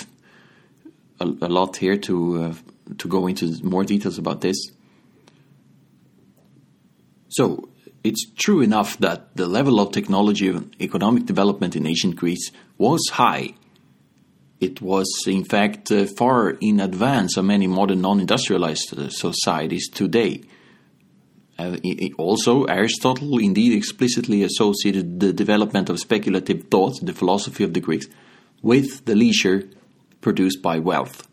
a, 1.19 1.25
a, 1.25 1.49
lot 1.49 1.79
here 1.79 1.97
to 1.97 2.55
to 2.99 3.09
go 3.09 3.27
into 3.27 3.59
more 3.65 3.85
details 3.85 4.19
about 4.19 4.41
this. 4.41 4.57
So 7.29 7.69
it's 8.05 8.27
true 8.37 8.61
enough 8.61 8.99
that 8.99 9.37
the 9.37 9.47
level 9.47 9.81
of 9.81 9.93
technology 9.93 10.49
and 10.49 10.75
economic 10.81 11.27
development 11.27 11.77
in 11.77 11.87
ancient 11.87 12.17
Greece 12.17 12.51
was 12.77 13.01
high. 13.13 13.55
It 14.61 14.81
was, 14.81 15.09
in 15.27 15.45
fact, 15.45 15.93
uh, 15.93 16.07
far 16.07 16.51
in 16.51 16.81
advance 16.81 17.37
of 17.37 17.45
many 17.45 17.67
modern 17.67 18.01
non 18.01 18.21
industrialized 18.21 18.99
uh, 18.99 19.09
societies 19.09 19.89
today. 19.89 20.43
Uh, 21.59 21.77
also, 22.19 22.65
Aristotle 22.65 23.39
indeed 23.39 23.77
explicitly 23.77 24.43
associated 24.43 25.21
the 25.21 25.33
development 25.33 25.91
of 25.91 25.99
speculative 25.99 26.65
thought, 26.71 26.99
the 27.03 27.13
philosophy 27.13 27.65
of 27.65 27.75
the 27.75 27.81
Greeks, 27.81 28.07
with 28.63 29.05
the 29.05 29.15
leisure 29.15 29.69
produced 30.21 30.63
by 30.63 30.79
wealth. 30.79 31.29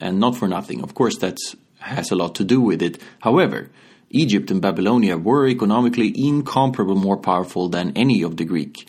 And 0.00 0.18
not 0.18 0.36
for 0.36 0.48
nothing. 0.48 0.82
Of 0.82 0.94
course, 0.94 1.18
that 1.18 1.36
has 1.78 2.10
a 2.10 2.16
lot 2.16 2.34
to 2.36 2.44
do 2.44 2.60
with 2.60 2.82
it. 2.82 3.00
However, 3.20 3.70
Egypt 4.10 4.50
and 4.50 4.60
Babylonia 4.60 5.16
were 5.16 5.48
economically 5.48 6.12
incomparably 6.16 6.96
more 6.96 7.16
powerful 7.16 7.68
than 7.68 7.92
any 7.96 8.22
of 8.22 8.36
the 8.36 8.44
Greek 8.44 8.88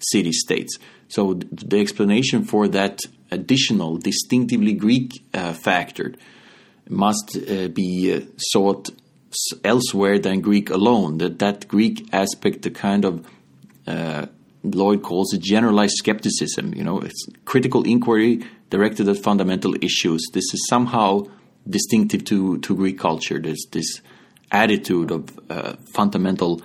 city 0.00 0.32
states. 0.32 0.78
So 1.08 1.34
the 1.34 1.80
explanation 1.80 2.44
for 2.44 2.68
that 2.68 3.00
additional, 3.30 3.96
distinctively 3.96 4.74
Greek 4.74 5.24
uh, 5.32 5.54
factor 5.54 6.14
must 6.88 7.36
uh, 7.36 7.68
be 7.68 8.14
uh, 8.14 8.20
sought 8.36 8.90
elsewhere 9.64 10.18
than 10.18 10.40
Greek 10.40 10.70
alone. 10.70 11.18
That 11.18 11.38
that 11.38 11.68
Greek 11.68 12.08
aspect, 12.12 12.62
the 12.62 12.70
kind 12.70 13.04
of 13.04 13.26
uh, 13.86 14.26
Lloyd 14.62 15.02
calls 15.02 15.32
it 15.32 15.40
generalized 15.40 15.96
skepticism. 15.96 16.74
You 16.74 16.84
know, 16.84 17.00
it's 17.00 17.26
critical 17.44 17.84
inquiry 17.84 18.44
directed 18.70 19.08
at 19.08 19.18
fundamental 19.18 19.74
issues. 19.82 20.26
This 20.32 20.52
is 20.52 20.66
somehow 20.68 21.26
distinctive 21.68 22.24
to 22.26 22.58
to 22.58 22.74
Greek 22.74 22.98
culture. 22.98 23.38
There's 23.38 23.66
this 23.72 24.00
attitude 24.50 25.10
of 25.10 25.38
uh, 25.50 25.74
fundamental 25.92 26.62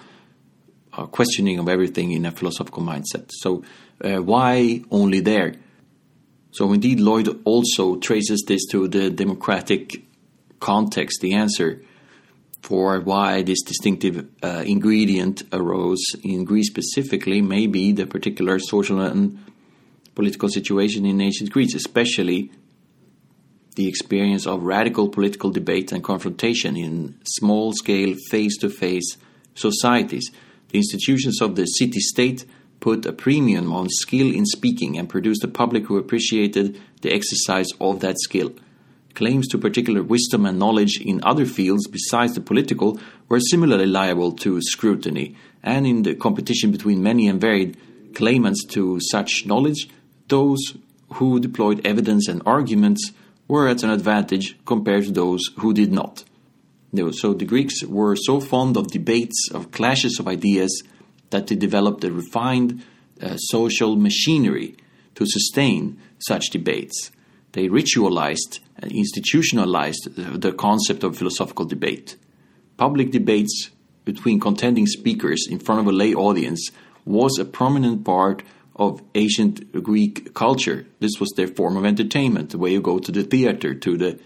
uh, 0.94 1.06
questioning 1.08 1.60
of 1.60 1.68
everything 1.68 2.12
in 2.12 2.26
a 2.26 2.32
philosophical 2.32 2.84
mindset. 2.84 3.30
So, 3.32 3.64
uh, 4.04 4.18
why 4.18 4.84
only 4.92 5.20
there? 5.20 5.56
So, 6.52 6.72
indeed, 6.72 7.00
Lloyd 7.00 7.42
also 7.46 7.96
traces 7.96 8.44
this 8.48 8.66
to 8.68 8.88
the 8.88 9.10
democratic 9.10 10.04
context, 10.60 11.22
the 11.22 11.34
answer 11.34 11.82
for 12.62 13.02
why 13.02 13.42
this 13.42 13.62
distinctive 13.62 14.26
uh, 14.42 14.64
ingredient 14.66 15.44
arose 15.52 16.04
in 16.24 16.46
Greece 16.46 16.68
specifically 16.68 17.42
may 17.42 17.68
be 17.68 17.92
the 17.92 18.06
particular 18.06 18.58
social 18.58 19.02
and 19.02 19.38
political 20.16 20.48
situation 20.48 21.06
in 21.06 21.20
ancient 21.20 21.52
Greece, 21.52 21.76
especially 21.76 22.52
the 23.76 23.88
experience 23.88 24.46
of 24.46 24.64
radical 24.64 25.10
political 25.10 25.50
debate 25.50 25.92
and 25.92 26.04
confrontation 26.04 26.78
in 26.78 27.16
small 27.24 27.74
scale, 27.74 28.16
face 28.30 28.58
to 28.58 28.70
face 28.70 29.18
societies. 29.56 30.32
The 30.70 30.78
institutions 30.78 31.42
of 31.42 31.56
the 31.56 31.66
city 31.66 32.00
state 32.00 32.46
put 32.80 33.06
a 33.06 33.14
premium 33.14 33.72
on 33.72 33.88
skill 33.90 34.34
in 34.34 34.46
speaking 34.46 34.98
and 34.98 35.08
produced 35.08 35.44
a 35.44 35.48
public 35.48 35.86
who 35.86 35.98
appreciated 35.98 36.80
the 37.02 37.14
exercise 37.14 37.70
of 37.80 38.02
that 38.02 38.20
skill. 38.20 38.54
Claims 39.14 39.48
to 39.50 39.58
particular 39.58 40.04
wisdom 40.04 40.46
and 40.46 40.58
knowledge 40.58 41.00
in 41.00 41.24
other 41.24 41.46
fields 41.46 41.88
besides 41.88 42.34
the 42.34 42.42
political 42.42 43.00
were 43.30 43.40
similarly 43.40 43.86
liable 43.86 44.32
to 44.32 44.60
scrutiny, 44.62 45.36
and 45.62 45.86
in 45.86 46.02
the 46.02 46.16
competition 46.16 46.72
between 46.72 47.02
many 47.02 47.28
and 47.28 47.40
varied 47.40 47.78
claimants 48.16 48.66
to 48.66 49.00
such 49.00 49.46
knowledge, 49.46 49.88
those 50.28 50.60
who 51.14 51.40
deployed 51.40 51.86
evidence 51.86 52.28
and 52.28 52.42
arguments 52.46 53.12
were 53.54 53.68
at 53.68 53.84
an 53.84 53.92
advantage 53.92 54.58
compared 54.66 55.04
to 55.04 55.12
those 55.12 55.44
who 55.60 55.76
did 55.76 55.92
not. 55.92 56.24
So 57.12 57.34
the 57.36 57.46
Greeks 57.46 57.84
were 57.84 58.16
so 58.16 58.40
fond 58.40 58.78
of 58.78 58.88
debates, 58.88 59.38
of 59.54 59.70
clashes 59.70 60.18
of 60.20 60.28
ideas, 60.28 60.72
that 61.30 61.46
they 61.46 61.56
developed 61.56 62.04
a 62.04 62.12
refined 62.12 62.82
uh, 63.22 63.38
social 63.38 63.96
machinery 63.96 64.76
to 65.14 65.28
sustain 65.28 66.00
such 66.18 66.50
debates. 66.50 67.12
They 67.52 67.68
ritualized 67.68 68.60
and 68.80 68.92
institutionalized 68.92 70.04
the 70.46 70.54
concept 70.54 71.04
of 71.04 71.16
philosophical 71.16 71.66
debate. 71.66 72.18
Public 72.78 73.12
debates 73.12 73.70
between 74.04 74.40
contending 74.40 74.88
speakers 74.88 75.46
in 75.48 75.60
front 75.60 75.82
of 75.82 75.88
a 75.88 75.92
lay 75.92 76.16
audience 76.16 76.72
was 77.06 77.38
a 77.38 77.46
prominent 77.46 78.04
part 78.04 78.42
of 78.76 79.02
ancient 79.16 79.72
Greek 79.84 80.34
culture. 80.34 80.86
This 81.00 81.20
was 81.20 81.32
their 81.36 81.48
form 81.48 81.78
of 81.78 81.86
entertainment, 81.86 82.50
the 82.52 82.58
way 82.58 82.72
you 82.72 82.82
go 82.82 83.00
to 83.00 83.12
the 83.12 83.24
theater, 83.24 83.74
to 83.76 83.98
the 83.98 84.20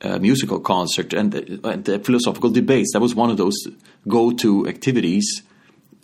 uh, 0.00 0.18
musical 0.18 0.60
concert, 0.60 1.12
and 1.12 1.32
the, 1.32 1.60
and 1.64 1.84
the, 1.84 1.98
philosophical 1.98 2.50
debates. 2.50 2.92
That 2.92 3.00
was 3.00 3.14
one 3.14 3.30
of 3.30 3.36
those 3.36 3.56
go 4.08 4.32
to 4.32 4.66
activities 4.68 5.42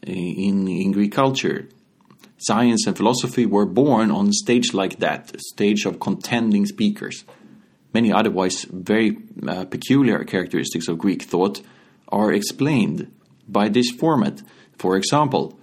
in, 0.02 0.68
in 0.68 0.92
Greek 0.92 1.12
culture. 1.12 1.68
Science 2.38 2.86
and 2.86 2.96
philosophy 2.96 3.46
were 3.46 3.66
born 3.66 4.10
on 4.10 4.32
stage 4.32 4.72
like 4.72 5.00
that, 5.00 5.40
stage 5.40 5.84
of 5.84 5.98
contending 5.98 6.66
speakers. 6.66 7.24
Many 7.92 8.12
otherwise 8.12 8.64
very 8.64 9.18
uh, 9.46 9.64
peculiar 9.64 10.22
characteristics 10.24 10.86
of 10.88 10.98
Greek 10.98 11.22
thought 11.22 11.60
are 12.08 12.32
explained 12.32 13.10
by 13.48 13.68
this 13.68 13.90
format. 13.90 14.42
For 14.76 14.96
example, 14.96 15.57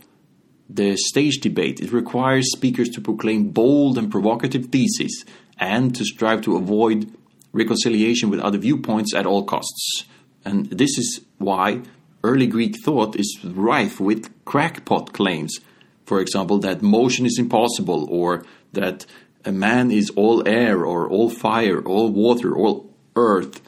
the 0.70 0.98
stage 0.98 1.40
debate. 1.40 1.80
It 1.80 1.92
requires 1.92 2.52
speakers 2.52 2.90
to 2.90 3.02
proclaim 3.02 3.50
bold 3.50 3.98
and 3.98 4.12
provocative 4.12 4.68
theses 4.68 5.26
and 5.58 5.96
to 5.96 6.04
strive 6.04 6.42
to 6.42 6.56
avoid 6.56 7.12
reconciliation 7.54 8.30
with 8.30 8.40
other 8.40 8.58
viewpoints 8.58 9.14
at 9.14 9.26
all 9.26 9.44
costs. 9.44 10.06
And 10.44 10.66
this 10.68 10.98
is 10.98 11.22
why 11.38 11.82
early 12.24 12.48
Greek 12.48 12.76
thought 12.84 13.16
is 13.16 13.40
rife 13.44 14.00
with 14.00 14.30
crackpot 14.46 15.14
claims. 15.14 15.60
For 16.06 16.20
example, 16.20 16.60
that 16.60 16.82
motion 16.82 17.26
is 17.26 17.40
impossible, 17.40 18.08
or 18.12 18.46
that 18.74 19.06
a 19.44 19.52
man 19.52 19.92
is 19.92 20.12
all 20.12 20.48
air, 20.48 20.86
or 20.86 21.10
all 21.10 21.30
fire, 21.30 21.82
all 21.82 22.10
water, 22.12 22.56
all 22.56 22.94
earth. 23.16 23.62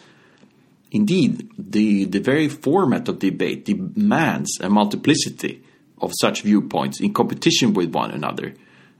Indeed, 0.91 1.49
the, 1.57 2.05
the 2.05 2.19
very 2.19 2.47
format 2.47 3.07
of 3.07 3.19
debate 3.19 3.65
demands 3.65 4.59
a 4.61 4.69
multiplicity 4.69 5.63
of 5.99 6.11
such 6.19 6.41
viewpoints 6.41 6.99
in 6.99 7.13
competition 7.13 7.73
with 7.73 7.93
one 7.93 8.11
another. 8.11 8.53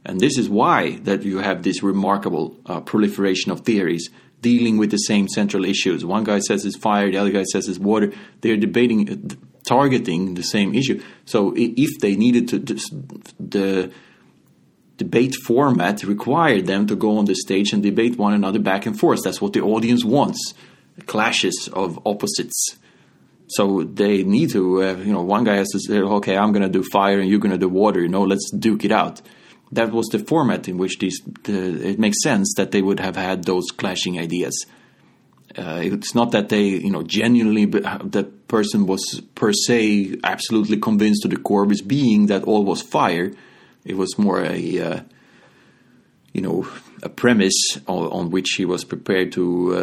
And 0.05 0.19
this 0.19 0.37
is 0.37 0.49
why 0.49 0.97
that 1.03 1.23
you 1.23 1.39
have 1.39 1.63
this 1.63 1.83
remarkable 1.83 2.55
uh, 2.65 2.79
proliferation 2.81 3.51
of 3.51 3.61
theories 3.61 4.09
dealing 4.41 4.77
with 4.77 4.91
the 4.91 4.97
same 4.97 5.27
central 5.27 5.65
issues. 5.65 6.05
One 6.05 6.23
guy 6.23 6.39
says 6.39 6.65
it's 6.65 6.77
fire, 6.77 7.11
the 7.11 7.17
other 7.17 7.31
guy 7.31 7.43
says 7.43 7.67
it's 7.67 7.79
water. 7.79 8.13
They're 8.41 8.57
debating 8.57 9.09
uh, 9.09 9.35
targeting 9.65 10.35
the 10.35 10.43
same 10.43 10.73
issue. 10.73 11.03
So 11.25 11.53
if 11.55 11.99
they 11.99 12.15
needed 12.15 12.47
to, 12.49 12.59
the 13.39 13.91
debate 14.95 15.35
format 15.35 16.03
required 16.03 16.67
them 16.67 16.87
to 16.87 16.95
go 16.95 17.17
on 17.17 17.25
the 17.25 17.35
stage 17.35 17.73
and 17.73 17.83
debate 17.83 18.17
one 18.17 18.33
another 18.33 18.59
back 18.59 18.85
and 18.85 18.97
forth. 18.97 19.23
That's 19.23 19.41
what 19.41 19.53
the 19.53 19.61
audience 19.61 20.05
wants 20.05 20.53
clashes 21.05 21.69
of 21.73 21.99
opposites. 22.05 22.77
So 23.47 23.83
they 23.83 24.23
need 24.23 24.51
to, 24.51 24.83
uh, 24.83 24.95
you 24.95 25.13
know, 25.13 25.21
one 25.21 25.43
guy 25.45 25.55
has 25.55 25.69
to 25.69 25.79
say, 25.79 25.99
okay, 25.99 26.37
I'm 26.37 26.51
going 26.51 26.63
to 26.63 26.69
do 26.69 26.83
fire 26.83 27.19
and 27.19 27.29
you're 27.29 27.39
going 27.39 27.53
to 27.53 27.57
do 27.57 27.69
water, 27.69 28.01
you 28.01 28.09
know, 28.09 28.23
let's 28.23 28.51
duke 28.51 28.83
it 28.83 28.91
out. 28.91 29.21
That 29.71 29.91
was 29.91 30.07
the 30.07 30.19
format 30.19 30.67
in 30.67 30.77
which 30.77 30.99
these, 30.99 31.21
the, 31.43 31.89
it 31.91 31.99
makes 31.99 32.21
sense 32.21 32.53
that 32.57 32.71
they 32.71 32.81
would 32.81 32.99
have 32.99 33.15
had 33.15 33.43
those 33.43 33.65
clashing 33.71 34.19
ideas. 34.19 34.65
Uh, 35.57 35.79
it's 35.81 36.13
not 36.13 36.31
that 36.31 36.49
they, 36.49 36.63
you 36.63 36.91
know, 36.91 37.03
genuinely, 37.03 37.65
the 37.65 38.29
person 38.47 38.85
was 38.85 39.21
per 39.35 39.53
se 39.53 40.19
absolutely 40.23 40.77
convinced 40.77 41.23
to 41.23 41.27
the 41.27 41.37
core 41.37 41.63
of 41.63 41.69
his 41.69 41.81
being 41.81 42.27
that 42.27 42.43
all 42.43 42.63
was 42.63 42.81
fire 42.81 43.31
it 43.87 43.95
was 43.95 44.19
more 44.19 44.43
a, 44.43 44.79
uh, 44.79 44.99
you 46.33 46.41
know, 46.41 46.67
a 47.01 47.09
premise 47.09 47.77
on, 47.87 48.07
on, 48.07 48.29
which 48.29 48.55
he 48.57 48.65
was 48.65 48.83
prepared 48.83 49.31
to 49.31 49.73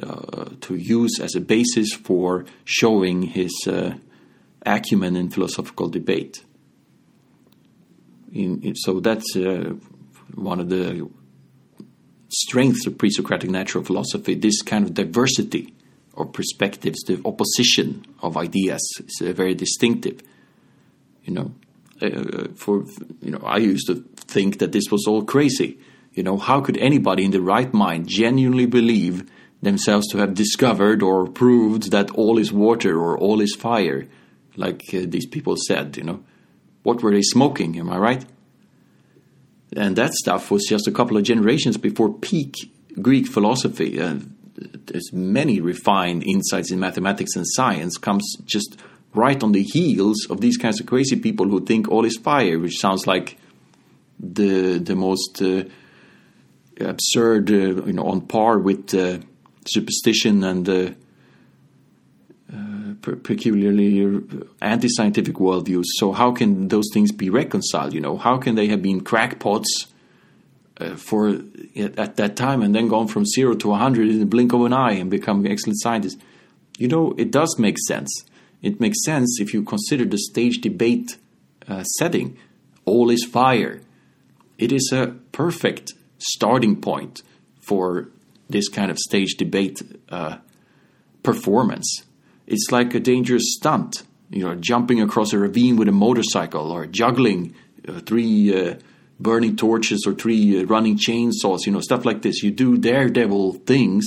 uh, 0.00 0.06
uh, 0.06 0.44
to 0.60 0.76
use 0.76 1.18
as 1.20 1.34
a 1.34 1.40
basis 1.40 1.92
for 1.92 2.44
showing 2.64 3.22
his 3.22 3.52
uh, 3.66 3.94
acumen 4.64 5.16
in 5.16 5.30
philosophical 5.30 5.88
debate. 5.88 6.44
In, 8.32 8.62
in, 8.62 8.74
so 8.76 9.00
that's 9.00 9.36
uh, 9.36 9.74
one 10.34 10.60
of 10.60 10.68
the 10.68 11.08
strengths 12.28 12.86
of 12.86 12.96
pre-Socratic 12.96 13.50
natural 13.50 13.84
philosophy. 13.84 14.34
This 14.34 14.62
kind 14.62 14.84
of 14.84 14.94
diversity 14.94 15.74
of 16.16 16.32
perspectives, 16.32 17.00
the 17.02 17.20
opposition 17.24 18.04
of 18.22 18.36
ideas, 18.36 18.82
is 19.06 19.20
uh, 19.20 19.32
very 19.32 19.54
distinctive. 19.54 20.20
You 21.24 21.34
know 21.34 21.54
uh, 22.02 22.48
for 22.54 22.84
you 23.20 23.30
know, 23.30 23.40
I 23.44 23.58
used 23.58 23.86
to 23.86 24.04
think 24.16 24.58
that 24.58 24.72
this 24.72 24.84
was 24.90 25.06
all 25.06 25.22
crazy. 25.22 25.78
You 26.14 26.22
know, 26.22 26.36
how 26.36 26.60
could 26.60 26.76
anybody 26.78 27.24
in 27.24 27.30
the 27.30 27.40
right 27.40 27.72
mind 27.72 28.08
genuinely 28.08 28.66
believe 28.66 29.30
themselves 29.62 30.08
to 30.08 30.18
have 30.18 30.34
discovered 30.34 31.02
or 31.02 31.26
proved 31.26 31.90
that 31.92 32.10
all 32.10 32.38
is 32.38 32.52
water 32.52 32.98
or 32.98 33.16
all 33.16 33.40
is 33.40 33.54
fire, 33.54 34.08
like 34.56 34.82
uh, 34.92 35.00
these 35.06 35.26
people 35.26 35.56
said? 35.56 35.96
You 35.96 36.02
know, 36.04 36.24
what 36.82 37.02
were 37.02 37.12
they 37.12 37.22
smoking? 37.22 37.78
Am 37.78 37.90
I 37.90 37.98
right? 37.98 38.24
And 39.74 39.96
that 39.96 40.12
stuff 40.12 40.50
was 40.50 40.66
just 40.68 40.86
a 40.86 40.92
couple 40.92 41.16
of 41.16 41.22
generations 41.22 41.78
before 41.78 42.12
peak 42.12 42.54
Greek 43.00 43.26
philosophy. 43.26 43.98
Uh, 44.00 44.18
there's 44.56 45.12
many 45.12 45.60
refined 45.60 46.24
insights 46.24 46.70
in 46.70 46.78
mathematics 46.78 47.36
and 47.36 47.46
science 47.48 47.96
comes 47.96 48.36
just 48.44 48.76
right 49.14 49.42
on 49.42 49.52
the 49.52 49.62
heels 49.62 50.26
of 50.28 50.40
these 50.40 50.56
kinds 50.56 50.80
of 50.80 50.86
crazy 50.86 51.16
people 51.16 51.48
who 51.48 51.64
think 51.64 51.88
all 51.88 52.04
is 52.04 52.18
fire, 52.18 52.58
which 52.58 52.78
sounds 52.78 53.06
like 53.06 53.38
the 54.18 54.78
the 54.78 54.94
most 54.94 55.40
uh, 55.42 55.64
absurd, 56.80 57.50
uh, 57.50 57.84
you 57.86 57.92
know, 57.92 58.04
on 58.04 58.20
par 58.20 58.58
with 58.58 58.94
uh, 58.94 59.18
superstition 59.66 60.44
and 60.44 60.68
uh, 60.68 60.90
uh, 62.52 63.14
peculiarly 63.22 64.20
anti-scientific 64.60 65.36
worldviews. 65.36 65.84
So 65.96 66.12
how 66.12 66.32
can 66.32 66.68
those 66.68 66.88
things 66.92 67.12
be 67.12 67.30
reconciled? 67.30 67.94
You 67.94 68.00
know, 68.00 68.16
how 68.16 68.38
can 68.38 68.54
they 68.54 68.68
have 68.68 68.82
been 68.82 69.02
crackpots? 69.02 69.86
Uh, 70.80 70.96
for 70.96 71.38
at 71.76 72.16
that 72.16 72.34
time, 72.34 72.62
and 72.62 72.74
then 72.74 72.88
gone 72.88 73.06
from 73.06 73.26
zero 73.26 73.54
to 73.54 73.68
100 73.68 74.08
in 74.08 74.18
the 74.20 74.26
blink 74.26 74.54
of 74.54 74.64
an 74.64 74.72
eye 74.72 74.92
and 74.92 75.10
become 75.10 75.46
excellent 75.46 75.78
scientists. 75.78 76.16
You 76.78 76.88
know, 76.88 77.14
it 77.18 77.30
does 77.30 77.56
make 77.58 77.76
sense 77.86 78.24
it 78.62 78.80
makes 78.80 79.04
sense 79.04 79.40
if 79.40 79.52
you 79.52 79.64
consider 79.64 80.04
the 80.04 80.18
stage 80.18 80.60
debate 80.60 81.18
uh, 81.68 81.82
setting. 81.82 82.38
All 82.84 83.10
is 83.10 83.24
fire. 83.24 83.80
It 84.56 84.72
is 84.72 84.90
a 84.92 85.16
perfect 85.32 85.92
starting 86.18 86.80
point 86.80 87.22
for 87.60 88.08
this 88.52 88.68
kind 88.68 88.90
of 88.90 88.98
stage 88.98 89.34
debate 89.36 89.82
uh, 90.08 90.38
performance. 91.22 92.04
It's 92.46 92.70
like 92.70 92.94
a 92.94 93.00
dangerous 93.00 93.54
stunt, 93.56 94.02
you 94.30 94.44
know, 94.44 94.54
jumping 94.54 95.00
across 95.00 95.32
a 95.32 95.38
ravine 95.38 95.76
with 95.76 95.88
a 95.88 95.92
motorcycle 95.92 96.70
or 96.70 96.86
juggling 96.86 97.54
uh, 97.88 98.00
three 98.00 98.54
uh, 98.54 98.74
burning 99.18 99.56
torches 99.56 100.04
or 100.06 100.14
three 100.14 100.60
uh, 100.60 100.64
running 100.64 100.96
chainsaws, 100.96 101.66
you 101.66 101.72
know, 101.72 101.80
stuff 101.80 102.04
like 102.04 102.22
this. 102.22 102.42
You 102.42 102.50
do 102.50 102.76
daredevil 102.78 103.54
things 103.66 104.06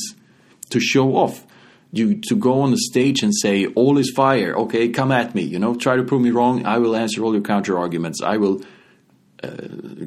to 0.69 0.79
show 0.79 1.15
off. 1.15 1.45
You 1.91 2.19
to 2.27 2.35
go 2.35 2.61
on 2.61 2.71
the 2.71 2.77
stage 2.77 3.23
and 3.23 3.33
say 3.33 3.67
all 3.67 3.97
is 3.97 4.11
fire. 4.11 4.53
Okay 4.57 4.89
come 4.89 5.13
at 5.13 5.33
me 5.33 5.43
you 5.43 5.59
know 5.59 5.75
try 5.75 5.95
to 5.95 6.03
prove 6.03 6.21
me 6.21 6.31
wrong. 6.31 6.65
I 6.65 6.77
will 6.77 6.95
answer 6.95 7.23
all 7.23 7.33
your 7.33 7.41
counter 7.43 7.77
arguments 7.77 8.21
i 8.21 8.35
will 8.35 8.61
uh, 9.43 9.49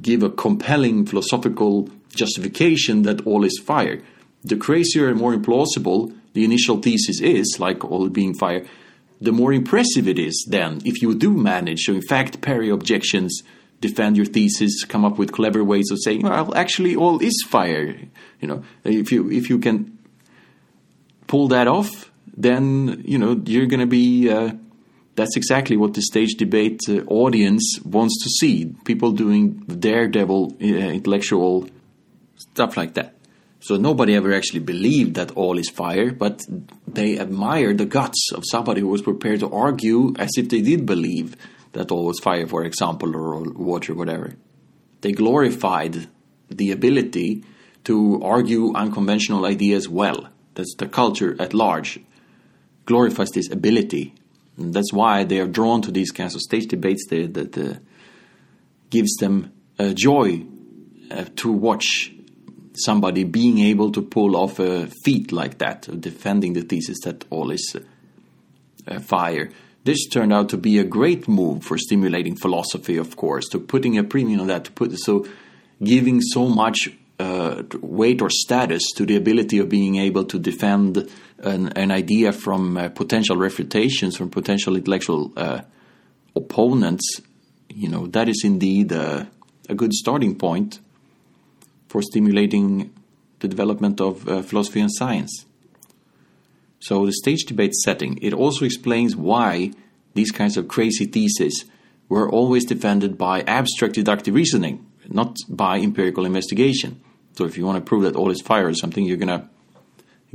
give 0.00 0.22
a 0.22 0.30
compelling 0.30 1.06
philosophical 1.06 1.88
justification 2.14 3.02
that 3.02 3.26
all 3.26 3.44
is 3.44 3.58
fire 3.58 4.02
the 4.44 4.56
crazier 4.56 5.08
and 5.08 5.18
more 5.18 5.34
implausible 5.34 6.14
the 6.32 6.44
initial 6.44 6.78
thesis 6.78 7.20
is 7.20 7.56
like 7.58 7.84
all 7.84 8.08
being 8.08 8.34
fire 8.34 8.64
the 9.20 9.32
more 9.32 9.52
impressive 9.52 10.06
it 10.06 10.18
is 10.18 10.46
then 10.48 10.80
if 10.84 11.02
you 11.02 11.14
do 11.14 11.32
manage 11.32 11.84
to 11.84 11.94
in 11.94 12.02
fact 12.02 12.40
parry 12.40 12.68
objections 12.70 13.42
defend 13.80 14.16
your 14.16 14.26
thesis 14.26 14.84
come 14.84 15.04
up 15.04 15.18
with 15.18 15.32
clever 15.32 15.62
ways 15.62 15.90
of 15.90 15.98
saying 16.02 16.22
well 16.22 16.54
actually 16.54 16.94
all 16.94 17.20
is 17.20 17.44
fire 17.48 17.96
you 18.40 18.48
know 18.48 18.62
if 18.84 19.10
you 19.12 19.30
if 19.30 19.48
you 19.50 19.58
can 19.58 19.98
pull 21.28 21.48
that 21.48 21.68
off, 21.68 22.10
then 22.36 23.02
you 23.06 23.18
know 23.18 23.40
you're 23.44 23.66
going 23.66 23.80
to 23.80 23.86
be. 23.86 24.28
Uh, 24.28 24.52
that's 25.14 25.36
exactly 25.36 25.76
what 25.76 25.94
the 25.94 26.02
stage 26.02 26.34
debate 26.36 26.80
uh, 26.88 27.02
audience 27.06 27.78
wants 27.84 28.22
to 28.24 28.30
see: 28.30 28.74
people 28.84 29.12
doing 29.12 29.60
daredevil 29.60 30.56
uh, 30.60 30.64
intellectual 30.64 31.68
stuff 32.36 32.76
like 32.76 32.94
that. 32.94 33.14
So 33.60 33.76
nobody 33.76 34.14
ever 34.14 34.32
actually 34.32 34.60
believed 34.60 35.14
that 35.14 35.32
all 35.32 35.58
is 35.58 35.68
fire, 35.68 36.12
but 36.12 36.46
they 36.86 37.18
admired 37.18 37.78
the 37.78 37.86
guts 37.86 38.30
of 38.32 38.44
somebody 38.48 38.80
who 38.80 38.88
was 38.88 39.02
prepared 39.02 39.40
to 39.40 39.50
argue 39.50 40.14
as 40.18 40.30
if 40.36 40.48
they 40.48 40.62
did 40.62 40.86
believe 40.86 41.36
that 41.72 41.90
all 41.90 42.06
was 42.06 42.20
fire, 42.20 42.46
for 42.46 42.64
example, 42.64 43.16
or 43.16 43.42
water, 43.42 43.94
whatever. 43.94 44.34
They 45.00 45.12
glorified 45.12 46.08
the 46.48 46.70
ability 46.70 47.44
to 47.84 48.22
argue 48.22 48.74
unconventional 48.74 49.44
ideas 49.44 49.88
well 49.88 50.28
that's 50.54 50.74
the 50.76 50.88
culture 50.88 51.36
at 51.40 51.54
large 51.54 52.00
glorifies 52.84 53.30
this 53.30 53.50
ability. 53.50 54.14
And 54.56 54.74
that's 54.74 54.92
why 54.92 55.22
they 55.22 55.38
are 55.38 55.46
drawn 55.46 55.82
to 55.82 55.92
these 55.92 56.10
kinds 56.10 56.34
of 56.34 56.40
stage 56.40 56.66
debates 56.66 57.06
that, 57.10 57.34
that 57.34 57.56
uh, 57.56 57.78
gives 58.90 59.14
them 59.16 59.52
uh, 59.78 59.92
joy 59.94 60.44
uh, 61.10 61.26
to 61.36 61.52
watch 61.52 62.12
somebody 62.84 63.24
being 63.24 63.58
able 63.58 63.92
to 63.92 64.02
pull 64.02 64.36
off 64.36 64.58
a 64.58 64.88
feat 65.04 65.32
like 65.32 65.58
that, 65.58 66.00
defending 66.00 66.52
the 66.52 66.62
thesis 66.62 66.98
that 67.04 67.24
all 67.30 67.50
is 67.50 67.76
uh, 68.86 68.98
fire. 69.00 69.50
This 69.84 70.06
turned 70.08 70.32
out 70.32 70.48
to 70.50 70.56
be 70.56 70.78
a 70.78 70.84
great 70.84 71.28
move 71.28 71.64
for 71.64 71.78
stimulating 71.78 72.36
philosophy, 72.36 72.96
of 72.96 73.16
course, 73.16 73.48
to 73.48 73.58
putting 73.58 73.96
a 73.96 74.04
premium 74.04 74.40
on 74.40 74.46
that, 74.48 74.64
to 74.64 74.72
put 74.72 74.98
so 74.98 75.26
giving 75.82 76.20
so 76.20 76.48
much 76.48 76.90
uh, 77.18 77.62
weight 77.80 78.22
or 78.22 78.30
status 78.30 78.82
to 78.94 79.04
the 79.04 79.16
ability 79.16 79.58
of 79.58 79.68
being 79.68 79.96
able 79.96 80.24
to 80.24 80.38
defend 80.38 81.08
an, 81.38 81.68
an 81.76 81.90
idea 81.90 82.32
from 82.32 82.76
uh, 82.76 82.88
potential 82.88 83.36
refutations 83.36 84.16
from 84.16 84.30
potential 84.30 84.76
intellectual 84.76 85.32
uh, 85.36 85.60
opponents, 86.36 87.20
you 87.68 87.88
know, 87.88 88.06
that 88.08 88.28
is 88.28 88.42
indeed 88.44 88.92
a, 88.92 89.28
a, 89.68 89.74
good 89.74 89.92
starting 89.92 90.36
point 90.36 90.80
for 91.88 92.02
stimulating 92.02 92.92
the 93.40 93.48
development 93.48 94.00
of 94.00 94.28
uh, 94.28 94.42
philosophy 94.42 94.80
and 94.80 94.92
science. 94.92 95.46
So 96.80 97.06
the 97.06 97.12
stage 97.12 97.44
debate 97.44 97.74
setting, 97.74 98.18
it 98.22 98.32
also 98.32 98.64
explains 98.64 99.16
why 99.16 99.72
these 100.14 100.30
kinds 100.30 100.56
of 100.56 100.68
crazy 100.68 101.06
theses 101.06 101.64
were 102.08 102.30
always 102.30 102.64
defended 102.64 103.18
by 103.18 103.42
abstract 103.42 103.94
deductive 103.94 104.34
reasoning, 104.34 104.86
not 105.08 105.36
by 105.48 105.78
empirical 105.78 106.24
investigation. 106.24 107.00
So 107.34 107.44
if 107.44 107.56
you 107.56 107.64
want 107.66 107.76
to 107.76 107.88
prove 107.88 108.02
that 108.04 108.16
all 108.16 108.30
is 108.30 108.40
fire 108.40 108.68
or 108.68 108.74
something, 108.74 109.04
you're 109.04 109.16
going 109.16 109.40
to 109.40 109.48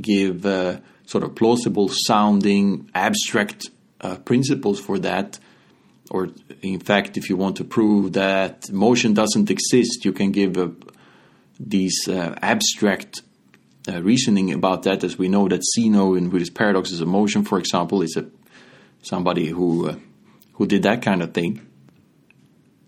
give 0.00 0.46
uh, 0.46 0.78
sort 1.06 1.24
of 1.24 1.34
plausible 1.34 1.88
sounding 1.88 2.90
abstract 2.94 3.70
uh, 4.00 4.16
principles 4.16 4.80
for 4.80 4.98
that. 5.00 5.38
Or, 6.10 6.28
in 6.62 6.80
fact, 6.80 7.16
if 7.16 7.30
you 7.30 7.36
want 7.36 7.56
to 7.56 7.64
prove 7.64 8.12
that 8.12 8.70
motion 8.70 9.14
doesn't 9.14 9.50
exist, 9.50 10.04
you 10.04 10.12
can 10.12 10.32
give 10.32 10.56
uh, 10.58 10.68
these 11.58 12.08
uh, 12.08 12.34
abstract 12.42 13.22
uh, 13.88 14.02
reasoning 14.02 14.52
about 14.52 14.82
that. 14.84 15.04
As 15.04 15.18
we 15.18 15.28
know 15.28 15.48
that 15.48 15.62
Zeno, 15.74 16.14
in 16.14 16.30
with 16.30 16.40
his 16.40 16.50
paradoxes 16.50 17.00
of 17.00 17.08
motion, 17.08 17.44
for 17.44 17.58
example, 17.58 18.02
is 18.02 18.16
a 18.16 18.26
somebody 19.02 19.46
who 19.48 19.88
uh, 19.88 19.96
who 20.54 20.66
did 20.66 20.82
that 20.82 21.02
kind 21.02 21.22
of 21.22 21.34
thing. 21.34 21.66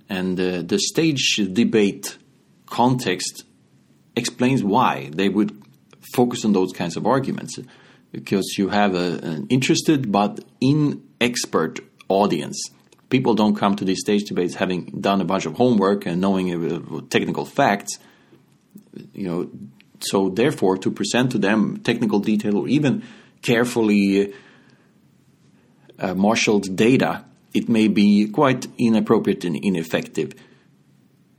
And 0.09 0.39
the 0.39 0.79
stage 0.79 1.41
debate 1.53 2.17
context 2.67 3.45
explains 4.15 4.63
why 4.63 5.11
they 5.13 5.29
would 5.29 5.61
focus 6.15 6.45
on 6.45 6.53
those 6.53 6.73
kinds 6.73 6.97
of 6.97 7.07
arguments. 7.07 7.59
because 8.13 8.55
you 8.57 8.69
have 8.71 8.95
a, 8.95 9.19
an 9.23 9.47
interested 9.49 10.11
but 10.11 10.41
inexpert 10.63 11.81
audience. 12.09 12.71
People 13.11 13.35
don't 13.35 13.55
come 13.55 13.77
to 13.77 13.85
these 13.85 14.01
stage 14.01 14.25
debates 14.25 14.55
having 14.55 14.87
done 15.01 15.21
a 15.21 15.25
bunch 15.25 15.47
of 15.47 15.55
homework 15.55 16.07
and 16.07 16.21
knowing 16.21 16.47
uh, 16.53 17.01
technical 17.11 17.45
facts. 17.45 17.99
You 19.13 19.29
know, 19.29 19.51
so 20.01 20.29
therefore, 20.29 20.77
to 20.79 20.91
present 20.91 21.33
to 21.33 21.39
them 21.39 21.79
technical 21.79 22.21
detail 22.21 22.59
or 22.59 22.69
even 22.69 23.03
carefully 23.43 24.35
uh, 25.99 26.15
marshaled 26.15 26.77
data, 26.77 27.25
it 27.55 27.69
may 27.69 27.89
be 27.89 28.29
quite 28.29 28.67
inappropriate 28.79 29.45
and 29.45 29.57
ineffective. 29.57 30.33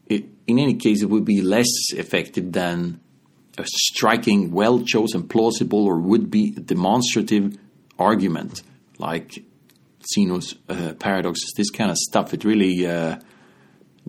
It, 0.07 0.25
in 0.47 0.59
any 0.59 0.75
case, 0.75 1.01
it 1.01 1.09
would 1.09 1.25
be 1.25 1.41
less 1.41 1.91
effective 1.91 2.51
than 2.51 2.99
a 3.57 3.65
striking, 3.65 4.51
well 4.51 4.81
chosen, 4.81 5.27
plausible, 5.27 5.85
or 5.85 5.97
would 5.97 6.31
be 6.31 6.51
demonstrative 6.51 7.57
argument 7.99 8.61
like 8.97 9.43
Zeno's 10.13 10.55
uh, 10.69 10.93
paradoxes, 10.99 11.53
this 11.57 11.69
kind 11.69 11.91
of 11.91 11.97
stuff. 11.97 12.33
It 12.33 12.43
really, 12.43 12.85
uh, 12.85 13.19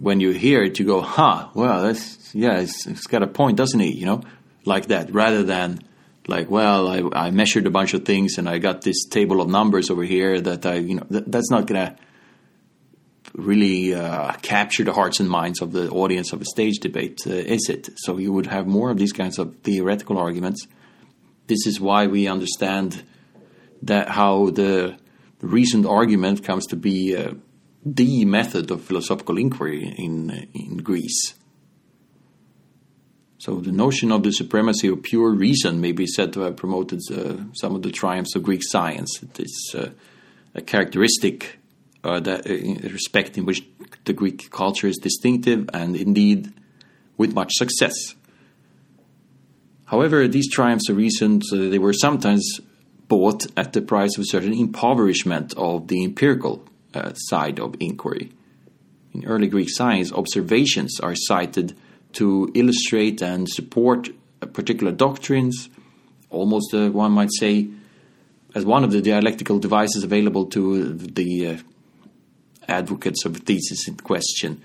when 0.01 0.21
you 0.21 0.31
hear 0.31 0.63
it, 0.63 0.79
you 0.79 0.85
go, 0.85 1.01
"Huh, 1.01 1.49
well, 1.55 1.83
that's 1.83 2.35
yeah, 2.35 2.61
it's, 2.61 2.87
it's 2.87 3.07
got 3.07 3.23
a 3.23 3.27
point, 3.27 3.57
doesn't 3.57 3.81
it?" 3.81 3.95
You 3.95 4.07
know, 4.07 4.23
like 4.65 4.87
that, 4.87 5.13
rather 5.13 5.43
than 5.43 5.81
like, 6.29 6.51
well, 6.51 6.89
I, 6.89 7.27
I 7.27 7.31
measured 7.31 7.67
a 7.67 7.71
bunch 7.71 7.95
of 7.95 8.05
things 8.05 8.37
and 8.37 8.49
I 8.49 8.59
got 8.59 8.83
this 8.83 9.07
table 9.07 9.41
of 9.41 9.49
numbers 9.49 9.91
over 9.91 10.05
here 10.05 10.39
that 10.41 10.67
I, 10.67 10.75
you 10.75 10.97
know, 10.97 11.07
th- 11.11 11.25
that's 11.27 11.51
not 11.51 11.67
gonna 11.67 11.97
really 13.35 13.95
uh, 13.95 14.33
capture 14.43 14.85
the 14.85 14.93
hearts 14.93 15.21
and 15.21 15.29
minds 15.29 15.63
of 15.63 15.73
the 15.73 15.89
audience 15.89 16.33
of 16.33 16.43
a 16.43 16.45
stage 16.45 16.79
debate, 16.81 17.23
uh, 17.27 17.31
is 17.31 17.69
it? 17.71 17.89
So 17.97 18.19
you 18.19 18.33
would 18.33 18.47
have 18.47 18.67
more 18.67 18.91
of 18.91 18.99
these 18.99 19.13
kinds 19.13 19.39
of 19.39 19.57
theoretical 19.61 20.19
arguments. 20.19 20.67
This 21.47 21.67
is 21.67 21.81
why 21.81 22.07
we 22.07 22.29
understand 22.29 23.03
that 23.83 24.09
how 24.09 24.51
the 24.51 24.99
recent 25.41 25.87
argument 25.87 26.45
comes 26.45 26.67
to 26.67 26.77
be 26.77 27.17
uh, 27.17 27.33
the 27.85 28.25
method 28.25 28.71
of 28.71 28.83
philosophical 28.83 29.38
inquiry 29.38 29.95
in 29.97 30.49
in 30.55 30.79
Greece. 30.79 31.35
So 33.38 33.61
the 33.61 33.71
notion 33.71 34.11
of 34.11 34.25
the 34.25 34.33
supremacy 34.33 34.88
of 34.88 35.03
pure 35.03 35.31
reason 35.31 35.81
may 35.81 35.93
be 35.93 36.07
said 36.07 36.33
to 36.33 36.41
have 36.41 36.57
promoted 36.57 37.01
uh, 37.11 37.45
some 37.53 37.77
of 37.77 37.83
the 37.83 37.93
triumphs 37.93 38.35
of 38.35 38.43
Greek 38.43 38.62
science. 38.64 39.23
It 39.23 39.38
is 39.38 39.75
uh, 39.79 39.91
a 40.57 40.61
characteristic 40.61 41.61
uh, 42.03 42.19
that 42.21 42.51
uh, 42.51 42.88
respect 42.88 43.38
in 43.38 43.45
which 43.45 43.64
the 44.05 44.12
Greek 44.12 44.51
culture 44.51 44.88
is 44.88 44.97
distinctive 44.97 45.71
and 45.73 45.95
indeed 45.95 46.53
with 47.17 47.33
much 47.33 47.53
success. 47.55 48.17
However, 49.85 50.27
these 50.27 50.51
triumphs 50.51 50.88
of 50.88 50.97
reason 50.97 51.41
uh, 51.53 51.57
they 51.57 51.79
were 51.79 51.93
sometimes 51.93 52.61
bought 53.07 53.47
at 53.57 53.73
the 53.73 53.83
price 53.83 54.17
of 54.19 54.23
a 54.23 54.27
certain 54.27 54.53
impoverishment 54.53 55.55
of 55.57 55.87
the 55.87 56.05
empirical 56.05 56.69
uh, 56.94 57.12
side 57.14 57.59
of 57.61 57.74
inquiry. 57.81 58.31
In 59.12 59.24
early 59.27 59.46
Greek 59.46 59.68
science, 59.70 60.12
observations 60.12 61.01
are 61.01 61.14
cited 61.14 61.77
to 62.12 62.51
illustrate 62.55 63.22
and 63.22 63.48
support 63.48 64.09
particular 64.53 64.92
doctrines, 64.92 65.68
almost 66.31 66.72
uh, 66.74 66.88
one 66.90 67.12
might 67.12 67.31
say, 67.33 67.68
as 68.55 68.64
one 68.64 68.85
of 68.85 68.92
the 68.92 69.03
dialectical 69.03 69.59
devices 69.59 70.05
available 70.05 70.46
to 70.46 70.94
the 70.94 71.46
uh, 71.46 71.57
advocates 72.68 73.24
of 73.24 73.35
the 73.35 73.40
thesis 73.40 73.88
in 73.88 73.96
question. 73.96 74.62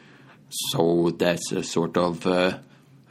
So 0.50 1.12
that's 1.18 1.52
a 1.52 1.64
sort 1.64 1.98
of 1.98 2.26
uh, 2.28 2.60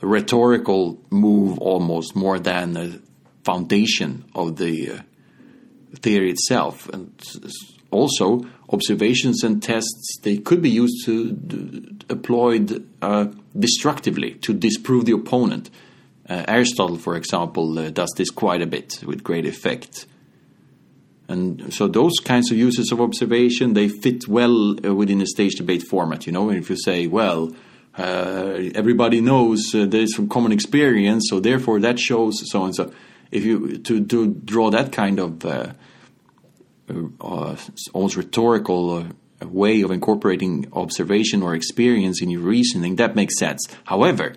rhetorical 0.00 1.00
move 1.10 1.58
almost 1.58 2.14
more 2.14 2.38
than 2.38 2.76
a 2.76 2.98
foundation 3.44 4.24
of 4.34 4.56
the 4.56 4.92
uh, 4.92 4.98
theory 5.96 6.30
itself. 6.30 6.88
And 6.88 7.12
also, 7.92 8.44
observations 8.70 9.44
and 9.44 9.62
tests 9.62 10.18
they 10.22 10.38
could 10.38 10.62
be 10.62 10.70
used 10.70 11.04
to 11.04 11.32
deployed 11.32 12.86
uh, 13.02 13.26
destructively 13.58 14.34
to 14.34 14.52
disprove 14.52 15.04
the 15.04 15.12
opponent. 15.12 15.70
Uh, 16.28 16.44
Aristotle, 16.48 16.96
for 16.96 17.16
example, 17.16 17.78
uh, 17.78 17.90
does 17.90 18.10
this 18.16 18.30
quite 18.30 18.62
a 18.62 18.66
bit 18.66 19.02
with 19.06 19.22
great 19.22 19.46
effect. 19.46 20.06
And 21.28 21.72
so 21.72 21.88
those 21.88 22.14
kinds 22.24 22.50
of 22.50 22.56
uses 22.58 22.92
of 22.92 23.00
observation 23.00 23.74
they 23.74 23.88
fit 23.88 24.28
well 24.28 24.76
uh, 24.84 24.94
within 24.94 25.20
a 25.20 25.26
stage 25.26 25.54
debate 25.54 25.82
format. 25.82 26.26
You 26.26 26.32
know, 26.32 26.50
if 26.50 26.68
you 26.68 26.76
say, 26.76 27.06
well, 27.06 27.52
uh, 27.96 28.70
everybody 28.74 29.20
knows 29.20 29.74
uh, 29.74 29.86
there's 29.86 30.14
from 30.14 30.28
common 30.28 30.52
experience, 30.52 31.26
so 31.28 31.40
therefore 31.40 31.80
that 31.80 31.98
shows 31.98 32.50
so 32.50 32.64
and 32.64 32.74
so. 32.74 32.92
If 33.30 33.44
you 33.44 33.78
to 33.78 34.04
to 34.06 34.34
draw 34.44 34.70
that 34.70 34.92
kind 34.92 35.18
of 35.18 35.44
uh, 37.20 37.56
almost 37.92 38.16
rhetorical 38.16 38.96
uh, 38.96 39.04
way 39.46 39.80
of 39.82 39.90
incorporating 39.90 40.68
observation 40.72 41.42
or 41.42 41.54
experience 41.54 42.22
in 42.22 42.30
your 42.30 42.42
reasoning, 42.42 42.96
that 42.96 43.16
makes 43.16 43.38
sense. 43.38 43.66
However, 43.84 44.34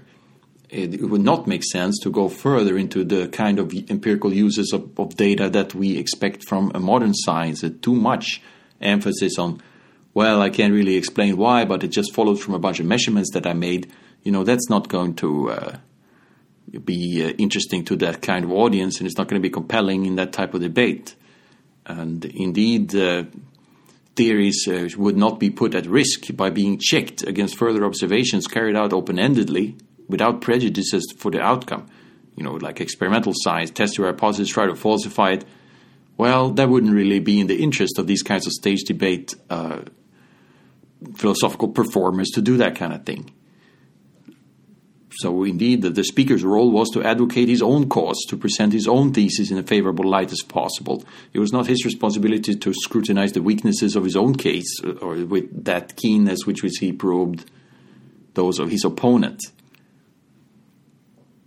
it, 0.70 0.96
it, 0.96 1.06
would 1.06 1.22
not 1.22 1.48
make 1.48 1.64
sense 1.64 2.00
to 2.00 2.10
go 2.10 2.28
further 2.28 2.78
into 2.78 3.04
the 3.04 3.28
kind 3.28 3.60
of 3.60 3.74
empirical 3.90 4.34
uses 4.34 4.74
of, 4.74 4.98
of 5.00 5.16
data 5.16 5.50
that 5.50 5.76
we 5.76 5.98
expect 5.98 6.44
from 6.48 6.72
a 6.74 6.80
modern 6.80 7.14
science. 7.14 7.64
Uh, 7.64 7.70
too 7.82 7.94
much 7.94 8.42
emphasis 8.82 9.38
on, 9.38 9.62
well, 10.14 10.42
I 10.42 10.50
can't 10.50 10.74
really 10.74 10.96
explain 10.96 11.38
why, 11.38 11.66
but 11.66 11.84
it 11.84 11.90
just 11.90 12.14
follows 12.14 12.42
from 12.44 12.54
a 12.54 12.60
bunch 12.60 12.80
of 12.80 12.86
measurements 12.86 13.32
that 13.34 13.46
I 13.46 13.54
made. 13.54 13.92
You 14.24 14.32
know, 14.32 14.44
that's 14.44 14.70
not 14.70 14.88
going 14.88 15.16
to 15.16 15.52
uh, 15.52 15.78
be 16.84 17.24
uh, 17.24 17.30
interesting 17.38 17.86
to 17.86 17.96
that 17.98 18.22
kind 18.22 18.44
of 18.44 18.52
audience, 18.52 19.00
and 19.00 19.08
it's 19.08 19.18
not 19.18 19.28
going 19.28 19.42
to 19.42 19.48
be 19.48 19.52
compelling 19.52 20.06
in 20.06 20.16
that 20.16 20.34
type 20.34 20.54
of 20.54 20.62
debate. 20.62 21.16
And 21.86 22.26
indeed, 22.26 22.96
uh, 22.96 23.26
theories 24.16 24.68
uh, 24.68 24.90
would 24.98 25.18
not 25.18 25.40
be 25.40 25.50
put 25.50 25.76
at 25.76 25.86
risk 25.86 26.36
by 26.36 26.50
being 26.50 26.80
checked 26.80 27.24
against 27.24 27.58
further 27.58 27.86
observations 27.86 28.48
carried 28.48 28.76
out 28.76 28.94
open 28.94 29.18
endedly 29.18 29.80
without 30.08 30.42
prejudices 30.42 31.14
for 31.18 31.32
the 31.32 31.42
outcome. 31.42 31.88
You 32.36 32.44
know, 32.44 32.54
like 32.54 32.82
experimental 32.82 33.34
science, 33.36 33.72
test 33.72 33.98
your 33.98 34.08
hypothesis, 34.08 34.50
try 34.50 34.66
to 34.68 34.76
falsify 34.76 35.32
it. 35.32 35.46
Well, 36.18 36.52
that 36.52 36.70
wouldn't 36.70 36.94
really 36.94 37.20
be 37.20 37.40
in 37.40 37.48
the 37.48 37.62
interest 37.62 38.00
of 38.00 38.08
these 38.08 38.24
kinds 38.24 38.46
of 38.48 38.54
stage 38.54 38.84
debate 38.84 39.36
uh, 39.50 39.82
philosophical 41.16 41.70
performers 41.70 42.30
to 42.32 42.42
do 42.42 42.58
that 42.58 42.76
kind 42.76 42.94
of 42.94 43.06
thing. 43.06 43.32
So, 45.18 45.44
indeed, 45.44 45.82
the, 45.82 46.04
speaker's 46.04 46.44
role 46.44 46.72
was 46.72 46.90
to 46.90 47.02
advocate 47.02 47.48
his 47.48 47.62
own 47.62 47.88
cause, 47.88 48.22
to 48.28 48.36
present 48.36 48.74
his 48.74 48.86
own 48.86 49.14
thesis 49.14 49.50
in 49.50 49.58
a 49.58 49.64
favorable 49.64 50.10
light 50.10 50.34
as 50.34 50.42
possible. 50.42 51.06
It 51.34 51.40
was 51.40 51.54
not 51.54 51.68
his 51.68 51.86
responsibility 51.86 52.56
to 52.56 52.74
scrutinize 52.74 53.32
the 53.32 53.42
weaknesses 53.42 53.96
of 53.96 54.04
his 54.04 54.18
own 54.18 54.36
case 54.36 54.82
uh, 54.84 54.92
or 55.02 55.16
with 55.26 55.64
that 55.64 55.96
keenness 55.96 56.46
with 56.46 56.62
which 56.62 56.80
he 56.80 56.92
probed 56.92 57.50
those 58.34 58.60
of 58.60 58.70
his 58.70 58.84
opponent. 58.84 59.42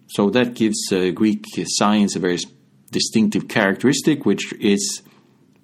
So, 0.06 0.30
that 0.30 0.54
gives 0.54 0.90
uh, 0.90 1.10
Greek 1.10 1.44
science 1.66 2.16
a 2.16 2.20
very 2.20 2.38
distinctive 2.90 3.48
characteristic, 3.48 4.24
which 4.24 4.54
is 4.54 5.02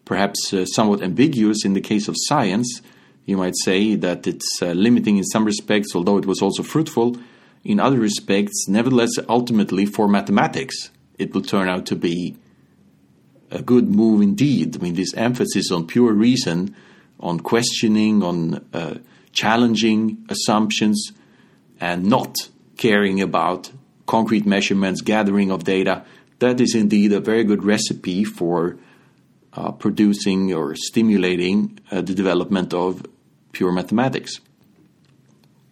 perhaps 0.04 0.52
uh, 0.52 0.66
somewhat 0.66 1.02
ambiguous 1.02 1.64
in 1.64 1.72
the 1.72 1.80
case 1.80 2.06
of 2.08 2.16
science. 2.18 2.82
You 3.24 3.38
might 3.38 3.56
say 3.56 3.94
that 3.94 4.26
it's 4.26 4.60
uh, 4.60 4.72
limiting 4.72 5.16
in 5.16 5.24
some 5.24 5.46
respects, 5.46 5.94
although 5.94 6.18
it 6.18 6.26
was 6.26 6.42
also 6.42 6.62
fruitful 6.62 7.16
in 7.64 7.80
other 7.80 7.98
respects, 7.98 8.68
nevertheless, 8.68 9.10
ultimately 9.28 9.86
for 9.86 10.06
mathematics, 10.06 10.90
it 11.18 11.34
will 11.34 11.42
turn 11.42 11.68
out 11.68 11.86
to 11.86 11.96
be 11.96 12.36
a 13.50 13.62
good 13.62 13.88
move 13.88 14.20
indeed. 14.20 14.76
I 14.76 14.80
mean, 14.80 14.94
this 14.94 15.14
emphasis 15.14 15.70
on 15.70 15.86
pure 15.86 16.12
reason, 16.12 16.76
on 17.20 17.40
questioning, 17.40 18.22
on 18.22 18.66
uh, 18.72 18.98
challenging 19.32 20.26
assumptions, 20.28 21.12
and 21.80 22.04
not 22.04 22.36
caring 22.76 23.20
about 23.20 23.70
concrete 24.06 24.46
measurements, 24.46 25.00
gathering 25.00 25.50
of 25.50 25.64
data, 25.64 26.04
that 26.40 26.60
is 26.60 26.74
indeed 26.74 27.12
a 27.12 27.20
very 27.20 27.44
good 27.44 27.64
recipe 27.64 28.24
for 28.24 28.76
uh, 29.54 29.72
producing 29.72 30.52
or 30.52 30.74
stimulating 30.74 31.78
uh, 31.90 32.00
the 32.00 32.14
development 32.14 32.74
of 32.74 33.06
pure 33.52 33.72
mathematics. 33.72 34.40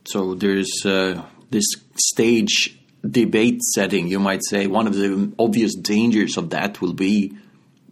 So 0.04 0.34
there's 0.34 0.84
uh, 0.84 1.22
this 1.52 1.66
stage 1.96 2.78
debate 3.08 3.62
setting, 3.62 4.08
you 4.08 4.18
might 4.18 4.44
say 4.44 4.66
one 4.66 4.86
of 4.86 4.94
the 4.94 5.32
obvious 5.38 5.74
dangers 5.74 6.36
of 6.36 6.50
that 6.50 6.80
will 6.80 6.92
be 6.92 7.32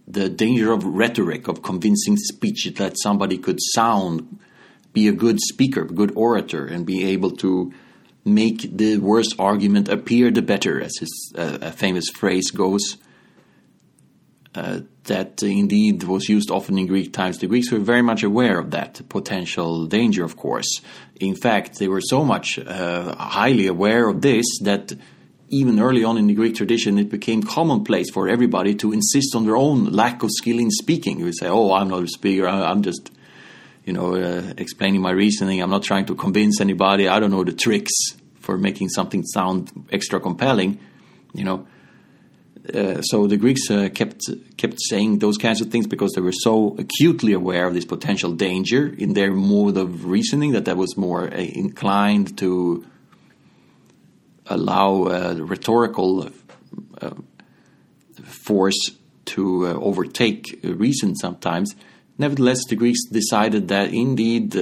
the 0.08 0.28
danger 0.28 0.72
of 0.72 0.84
rhetoric, 0.84 1.46
of 1.46 1.62
convincing 1.62 2.16
speech 2.16 2.72
that 2.76 2.98
somebody 2.98 3.38
could 3.38 3.58
sound, 3.60 4.38
be 4.92 5.06
a 5.06 5.12
good 5.12 5.38
speaker, 5.40 5.82
a 5.82 5.86
good 5.86 6.12
orator, 6.16 6.66
and 6.66 6.84
be 6.84 7.04
able 7.04 7.30
to 7.30 7.72
make 8.24 8.76
the 8.76 8.98
worst 8.98 9.34
argument 9.38 9.88
appear 9.88 10.30
the 10.30 10.42
better, 10.42 10.80
as 10.80 10.96
his, 10.98 11.32
uh, 11.36 11.58
a 11.60 11.70
famous 11.70 12.08
phrase 12.08 12.50
goes. 12.50 12.96
Uh, 14.52 14.80
that 15.04 15.42
indeed 15.44 16.02
was 16.02 16.28
used 16.28 16.50
often 16.50 16.76
in 16.76 16.86
Greek 16.86 17.12
times. 17.12 17.38
The 17.38 17.46
Greeks 17.46 17.70
were 17.70 17.78
very 17.78 18.02
much 18.02 18.24
aware 18.24 18.58
of 18.58 18.72
that 18.72 19.00
potential 19.08 19.86
danger, 19.86 20.24
of 20.24 20.36
course. 20.36 20.80
In 21.20 21.36
fact, 21.36 21.78
they 21.78 21.86
were 21.86 22.00
so 22.00 22.24
much 22.24 22.58
uh, 22.58 23.14
highly 23.14 23.68
aware 23.68 24.08
of 24.08 24.22
this 24.22 24.46
that 24.62 24.92
even 25.50 25.80
early 25.80 26.02
on 26.02 26.16
in 26.16 26.26
the 26.26 26.34
Greek 26.34 26.56
tradition, 26.56 26.98
it 26.98 27.10
became 27.10 27.42
commonplace 27.42 28.10
for 28.10 28.28
everybody 28.28 28.74
to 28.76 28.92
insist 28.92 29.34
on 29.36 29.44
their 29.44 29.56
own 29.56 29.86
lack 29.86 30.22
of 30.22 30.30
skill 30.32 30.58
in 30.58 30.70
speaking. 30.70 31.18
You 31.18 31.26
would 31.26 31.38
say, 31.38 31.48
"Oh, 31.48 31.72
I'm 31.72 31.88
not 31.88 32.02
a 32.02 32.08
speaker. 32.08 32.46
I'm 32.48 32.82
just, 32.82 33.10
you 33.84 33.92
know, 33.92 34.14
uh, 34.14 34.54
explaining 34.56 35.00
my 35.00 35.10
reasoning. 35.10 35.60
I'm 35.60 35.70
not 35.70 35.84
trying 35.84 36.06
to 36.06 36.14
convince 36.14 36.60
anybody. 36.60 37.06
I 37.08 37.20
don't 37.20 37.30
know 37.30 37.44
the 37.44 37.52
tricks 37.52 37.92
for 38.40 38.58
making 38.58 38.88
something 38.90 39.24
sound 39.24 39.70
extra 39.92 40.18
compelling." 40.18 40.78
You 41.34 41.44
know, 41.44 41.66
uh, 42.74 43.02
so 43.02 43.26
the 43.26 43.36
Greeks 43.36 43.70
uh, 43.70 43.88
kept 43.92 44.28
kept 44.56 44.80
saying 44.80 45.18
those 45.18 45.36
kinds 45.36 45.60
of 45.60 45.70
things 45.70 45.86
because 45.86 46.12
they 46.12 46.20
were 46.20 46.32
so 46.32 46.76
acutely 46.78 47.32
aware 47.32 47.66
of 47.66 47.74
this 47.74 47.84
potential 47.84 48.32
danger 48.32 48.86
in 48.86 49.14
their 49.14 49.32
mode 49.32 49.76
of 49.76 50.06
reasoning 50.06 50.52
that 50.52 50.64
that 50.64 50.76
was 50.76 50.96
more 50.96 51.24
uh, 51.24 51.36
inclined 51.36 52.36
to 52.38 52.84
allow 54.46 55.04
uh, 55.04 55.34
rhetorical 55.38 56.30
uh, 57.00 57.10
force 58.24 58.90
to 59.24 59.66
overtake 59.66 60.58
reason 60.64 61.14
sometimes. 61.14 61.74
Nevertheless, 62.18 62.64
the 62.66 62.76
Greeks 62.76 63.04
decided 63.04 63.68
that 63.68 63.92
indeed 63.92 64.52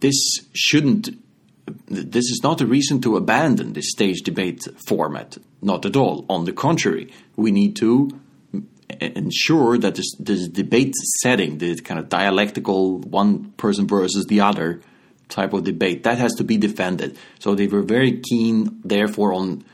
this 0.00 0.14
shouldn't 0.52 1.08
this 1.86 2.24
is 2.24 2.40
not 2.42 2.60
a 2.60 2.66
reason 2.66 3.00
to 3.02 3.16
abandon 3.16 3.72
this 3.72 3.90
stage 3.90 4.22
debate 4.22 4.66
format. 4.86 5.38
Not 5.62 5.86
at 5.86 5.96
all. 5.96 6.26
On 6.28 6.44
the 6.44 6.52
contrary, 6.52 7.12
we 7.36 7.50
need 7.52 7.76
to 7.76 8.10
ensure 9.00 9.78
that 9.78 9.94
this, 9.94 10.14
this, 10.18 10.48
debate 10.48 10.94
setting, 11.22 11.58
the 11.58 11.76
kind 11.76 12.00
of 12.00 12.08
dialectical 12.08 12.98
one 12.98 13.52
person 13.52 13.86
versus 13.86 14.26
the 14.26 14.40
other 14.40 14.80
type 15.28 15.52
of 15.52 15.64
debate, 15.64 16.04
that 16.04 16.18
has 16.18 16.32
to 16.34 16.44
be 16.44 16.56
defended. 16.56 17.16
So 17.38 17.54
they 17.54 17.66
were 17.66 17.82
very 17.82 18.20
keen, 18.20 18.80
therefore, 18.84 19.32
on 19.32 19.64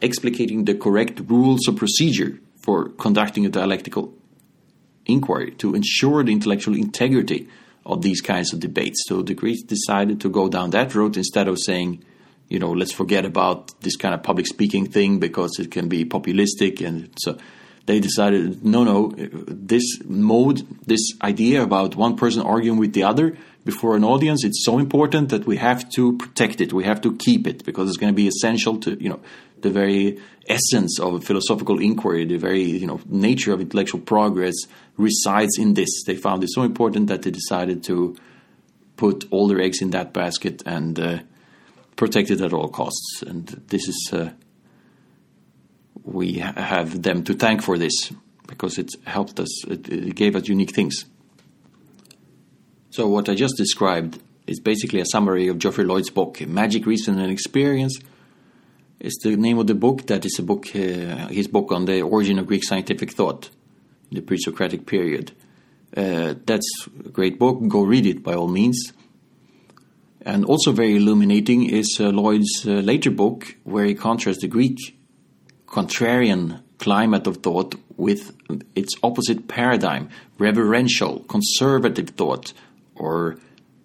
explicating 0.00 0.64
the 0.64 0.74
correct 0.74 1.20
rules 1.26 1.66
of 1.68 1.76
procedure 1.76 2.38
for 2.58 2.88
conducting 2.90 3.44
a 3.46 3.48
dialectical 3.48 4.14
inquiry 5.06 5.52
to 5.52 5.74
ensure 5.74 6.24
the 6.24 6.32
intellectual 6.32 6.74
integrity 6.74 7.48
of 7.86 8.02
these 8.02 8.20
kinds 8.20 8.52
of 8.52 8.60
debates. 8.60 9.04
So 9.06 9.22
the 9.22 9.34
Greeks 9.34 9.62
decided 9.62 10.20
to 10.22 10.28
go 10.28 10.48
down 10.48 10.70
that 10.70 10.94
route 10.94 11.16
instead 11.16 11.48
of 11.48 11.58
saying, 11.58 12.04
you 12.48 12.58
know, 12.58 12.72
let's 12.72 12.92
forget 12.92 13.24
about 13.24 13.78
this 13.80 13.96
kind 13.96 14.14
of 14.14 14.22
public 14.22 14.46
speaking 14.46 14.86
thing 14.86 15.18
because 15.18 15.58
it 15.58 15.70
can 15.70 15.88
be 15.88 16.04
populistic. 16.04 16.86
And 16.86 17.10
so 17.18 17.38
they 17.86 18.00
decided, 18.00 18.64
no, 18.64 18.84
no, 18.84 19.12
this 19.16 20.00
mode, 20.04 20.66
this 20.86 21.12
idea 21.22 21.62
about 21.62 21.96
one 21.96 22.16
person 22.16 22.42
arguing 22.42 22.78
with 22.78 22.92
the 22.92 23.04
other 23.04 23.36
before 23.64 23.96
an 23.96 24.04
audience, 24.04 24.44
it's 24.44 24.64
so 24.64 24.78
important 24.78 25.30
that 25.30 25.46
we 25.46 25.56
have 25.56 25.88
to 25.90 26.16
protect 26.18 26.60
it. 26.60 26.72
We 26.72 26.84
have 26.84 27.00
to 27.00 27.16
keep 27.16 27.46
it 27.46 27.64
because 27.64 27.88
it's 27.88 27.96
going 27.96 28.12
to 28.12 28.16
be 28.16 28.28
essential 28.28 28.78
to, 28.80 29.02
you 29.02 29.08
know, 29.08 29.20
the 29.64 29.70
very 29.70 30.18
essence 30.48 31.00
of 31.00 31.24
philosophical 31.24 31.80
inquiry, 31.80 32.26
the 32.26 32.36
very 32.36 32.62
you 32.62 32.86
know 32.86 33.00
nature 33.06 33.52
of 33.52 33.60
intellectual 33.60 34.00
progress 34.00 34.54
resides 34.96 35.58
in 35.58 35.74
this. 35.74 36.04
They 36.04 36.16
found 36.16 36.44
it 36.44 36.50
so 36.52 36.62
important 36.62 37.08
that 37.08 37.22
they 37.22 37.30
decided 37.30 37.82
to 37.84 38.16
put 38.96 39.26
all 39.30 39.48
their 39.48 39.60
eggs 39.60 39.80
in 39.80 39.90
that 39.90 40.12
basket 40.12 40.62
and 40.66 41.00
uh, 41.00 41.18
protect 41.96 42.30
it 42.30 42.40
at 42.40 42.52
all 42.52 42.68
costs. 42.68 43.22
And 43.26 43.46
this 43.68 43.88
is 43.88 44.10
uh, 44.12 44.30
we 46.04 46.34
have 46.34 47.02
them 47.02 47.24
to 47.24 47.34
thank 47.34 47.62
for 47.62 47.78
this 47.78 48.12
because 48.46 48.78
it 48.78 48.90
helped 49.04 49.40
us. 49.40 49.64
It, 49.64 49.88
it 49.88 50.14
gave 50.14 50.36
us 50.36 50.46
unique 50.46 50.74
things. 50.74 51.06
So 52.94 53.08
what 53.08 53.28
I 53.28 53.34
just 53.34 53.56
described 53.56 54.22
is 54.46 54.60
basically 54.60 55.00
a 55.00 55.04
summary 55.04 55.48
of 55.48 55.58
Geoffrey 55.58 55.82
Lloyd's 55.82 56.10
book, 56.10 56.40
Magic, 56.46 56.86
Reason, 56.86 57.18
and 57.18 57.28
Experience 57.28 57.98
It's 59.00 59.20
the 59.20 59.34
name 59.34 59.58
of 59.58 59.66
the 59.66 59.74
book. 59.74 60.06
That 60.06 60.24
is 60.24 60.38
a 60.38 60.44
book, 60.44 60.66
uh, 60.76 61.26
his 61.26 61.48
book 61.48 61.72
on 61.72 61.86
the 61.86 62.02
origin 62.02 62.38
of 62.38 62.46
Greek 62.46 62.62
scientific 62.62 63.10
thought, 63.10 63.50
in 64.12 64.14
the 64.14 64.20
pre-Socratic 64.22 64.86
period. 64.86 65.32
Uh, 65.96 66.34
that's 66.46 66.70
a 67.04 67.08
great 67.08 67.36
book. 67.36 67.66
Go 67.66 67.82
read 67.82 68.06
it 68.06 68.22
by 68.22 68.34
all 68.34 68.46
means. 68.46 68.92
And 70.20 70.44
also 70.44 70.70
very 70.70 70.94
illuminating 70.94 71.68
is 71.68 71.98
uh, 71.98 72.10
Lloyd's 72.10 72.64
uh, 72.64 72.74
later 72.74 73.10
book, 73.10 73.56
where 73.64 73.86
he 73.86 73.96
contrasts 73.96 74.40
the 74.40 74.46
Greek 74.46 74.78
contrarian 75.66 76.62
climate 76.78 77.26
of 77.26 77.38
thought 77.38 77.74
with 77.96 78.36
its 78.76 78.94
opposite 79.02 79.48
paradigm, 79.48 80.10
reverential, 80.38 81.24
conservative 81.24 82.10
thought, 82.10 82.52
or 83.04 83.36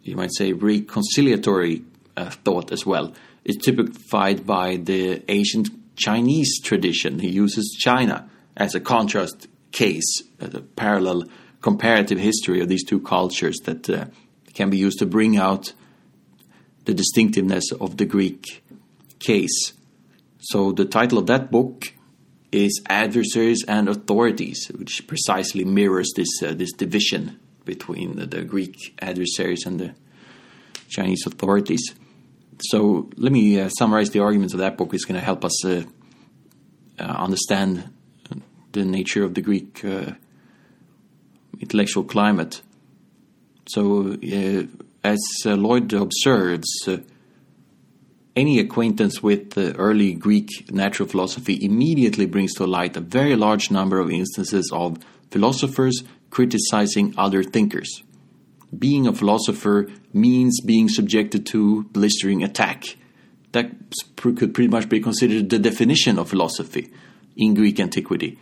you 0.01 0.15
might 0.15 0.33
say 0.33 0.53
reconciliatory 0.53 1.83
uh, 2.15 2.29
thought 2.45 2.71
as 2.71 2.85
well 2.85 3.13
is 3.43 3.57
typified 3.57 4.45
by 4.45 4.77
the 4.77 5.23
ancient 5.29 5.69
Chinese 5.95 6.61
tradition. 6.61 7.19
He 7.19 7.29
uses 7.29 7.75
China 7.77 8.29
as 8.55 8.75
a 8.75 8.79
contrast 8.79 9.47
case, 9.71 10.23
a 10.39 10.61
parallel 10.61 11.25
comparative 11.61 12.19
history 12.19 12.61
of 12.61 12.69
these 12.69 12.85
two 12.85 13.01
cultures 13.01 13.57
that 13.65 13.89
uh, 13.89 14.05
can 14.53 14.69
be 14.69 14.77
used 14.77 14.99
to 14.99 15.05
bring 15.05 15.37
out 15.37 15.73
the 16.85 16.93
distinctiveness 16.93 17.71
of 17.73 17.97
the 17.97 18.05
Greek 18.05 18.63
case. 19.19 19.73
So 20.39 20.71
the 20.71 20.85
title 20.85 21.17
of 21.17 21.27
that 21.27 21.51
book 21.51 21.93
is 22.51 22.81
Adversaries 22.87 23.65
and 23.67 23.89
Authorities, 23.89 24.71
which 24.73 25.05
precisely 25.07 25.65
mirrors 25.65 26.09
this 26.15 26.41
uh, 26.41 26.53
this 26.53 26.71
division 26.71 27.37
between 27.73 28.07
the, 28.17 28.25
the 28.25 28.43
Greek 28.53 28.75
adversaries 29.11 29.63
and 29.67 29.79
the 29.79 29.91
Chinese 30.89 31.23
authorities 31.25 31.83
so 32.61 33.09
let 33.15 33.31
me 33.31 33.59
uh, 33.59 33.69
summarize 33.69 34.09
the 34.11 34.19
arguments 34.19 34.53
of 34.53 34.59
that 34.59 34.77
book. 34.77 34.93
It's 34.93 35.05
going 35.05 35.19
to 35.19 35.25
help 35.25 35.45
us 35.45 35.65
uh, 35.65 35.83
uh, 36.99 37.03
understand 37.03 37.89
the 38.71 38.85
nature 38.85 39.23
of 39.23 39.33
the 39.33 39.41
Greek 39.41 39.83
uh, 39.83 40.11
intellectual 41.59 42.03
climate. 42.03 42.61
So, 43.67 44.13
uh, 44.13 44.63
as 45.03 45.19
uh, 45.45 45.55
Lloyd 45.55 45.93
observes, 45.93 46.67
any 48.35 48.59
acquaintance 48.59 49.23
with 49.23 49.51
the 49.51 49.75
early 49.75 50.13
Greek 50.13 50.71
natural 50.71 51.07
philosophy 51.07 51.63
immediately 51.63 52.25
brings 52.25 52.53
to 52.55 52.65
light 52.65 52.97
a 52.97 53.01
very 53.01 53.35
large 53.35 53.71
number 53.71 53.99
of 53.99 54.11
instances 54.11 54.69
of 54.73 54.97
philosophers 55.31 56.03
criticizing 56.29 57.13
other 57.17 57.43
thinkers 57.43 58.03
being 58.77 59.07
a 59.07 59.13
philosopher 59.13 59.87
means 60.13 60.61
being 60.61 60.89
subjected 60.89 61.45
to 61.47 61.83
blistering 61.85 62.43
attack. 62.43 62.83
That 63.51 63.71
could 64.15 64.53
pretty 64.53 64.67
much 64.67 64.89
be 64.89 64.99
considered 64.99 65.49
the 65.49 65.57
definition 65.57 66.19
of 66.19 66.29
philosophy 66.29 66.91
in 67.35 67.55
Greek 67.55 67.79
antiquity. 67.79 68.37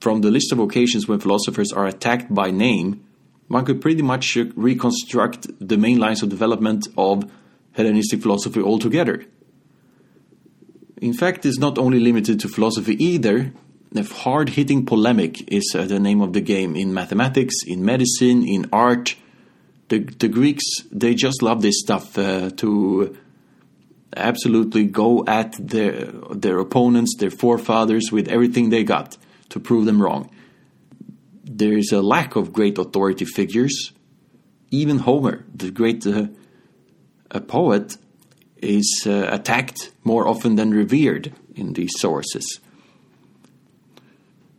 From 0.00 0.20
the 0.20 0.30
list 0.30 0.52
of 0.52 0.58
occasions 0.58 1.08
when 1.08 1.20
philosophers 1.20 1.72
are 1.72 1.86
attacked 1.86 2.32
by 2.32 2.50
name, 2.50 3.04
one 3.48 3.64
could 3.64 3.80
pretty 3.80 4.02
much 4.02 4.36
reconstruct 4.36 5.46
the 5.66 5.76
main 5.76 5.98
lines 5.98 6.22
of 6.22 6.28
development 6.28 6.86
of 6.96 7.30
Hellenistic 7.72 8.20
philosophy 8.20 8.60
altogether. 8.60 9.24
In 11.00 11.12
fact, 11.14 11.46
it's 11.46 11.58
not 11.58 11.78
only 11.78 12.00
limited 12.00 12.40
to 12.40 12.48
philosophy 12.48 13.02
either. 13.02 13.52
Hard 13.96 14.50
hitting 14.50 14.86
polemic 14.86 15.52
is 15.52 15.74
uh, 15.76 15.84
the 15.84 15.98
name 15.98 16.20
of 16.20 16.32
the 16.32 16.40
game 16.40 16.76
in 16.76 16.94
mathematics, 16.94 17.56
in 17.66 17.84
medicine, 17.84 18.46
in 18.46 18.66
art, 18.72 19.16
the 19.88 19.98
the 19.98 20.28
Greeks 20.28 20.64
they 20.92 21.14
just 21.14 21.42
love 21.42 21.60
this 21.60 21.80
stuff 21.80 22.16
uh, 22.16 22.50
to 22.50 23.16
absolutely 24.16 24.84
go 24.84 25.24
at 25.26 25.56
their 25.58 26.06
their 26.32 26.58
opponents, 26.58 27.16
their 27.18 27.30
forefathers 27.30 28.10
with 28.12 28.28
everything 28.28 28.70
they 28.70 28.84
got 28.84 29.16
to 29.48 29.60
prove 29.60 29.84
them 29.86 30.00
wrong. 30.00 30.30
There 31.44 31.76
is 31.76 31.92
a 31.92 32.00
lack 32.00 32.36
of 32.36 32.52
great 32.52 32.78
authority 32.78 33.24
figures. 33.24 33.92
Even 34.70 35.00
Homer, 35.00 35.44
the 35.52 35.72
great 35.72 36.06
uh, 36.06 36.28
poet, 37.48 37.96
is 38.58 39.04
uh, 39.04 39.28
attacked 39.32 39.90
more 40.04 40.28
often 40.28 40.54
than 40.54 40.70
revered 40.70 41.32
in 41.56 41.72
these 41.72 41.90
sources. 41.98 42.60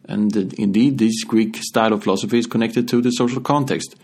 And 0.06 0.36
indeed, 0.36 0.98
this 0.98 1.24
Greek 1.24 1.58
style 1.58 1.94
of 1.94 2.04
philosophy 2.04 2.40
is 2.40 2.48
connected 2.48 2.88
to 2.90 3.02
the 3.02 3.12
social 3.12 3.42
context 3.42 3.96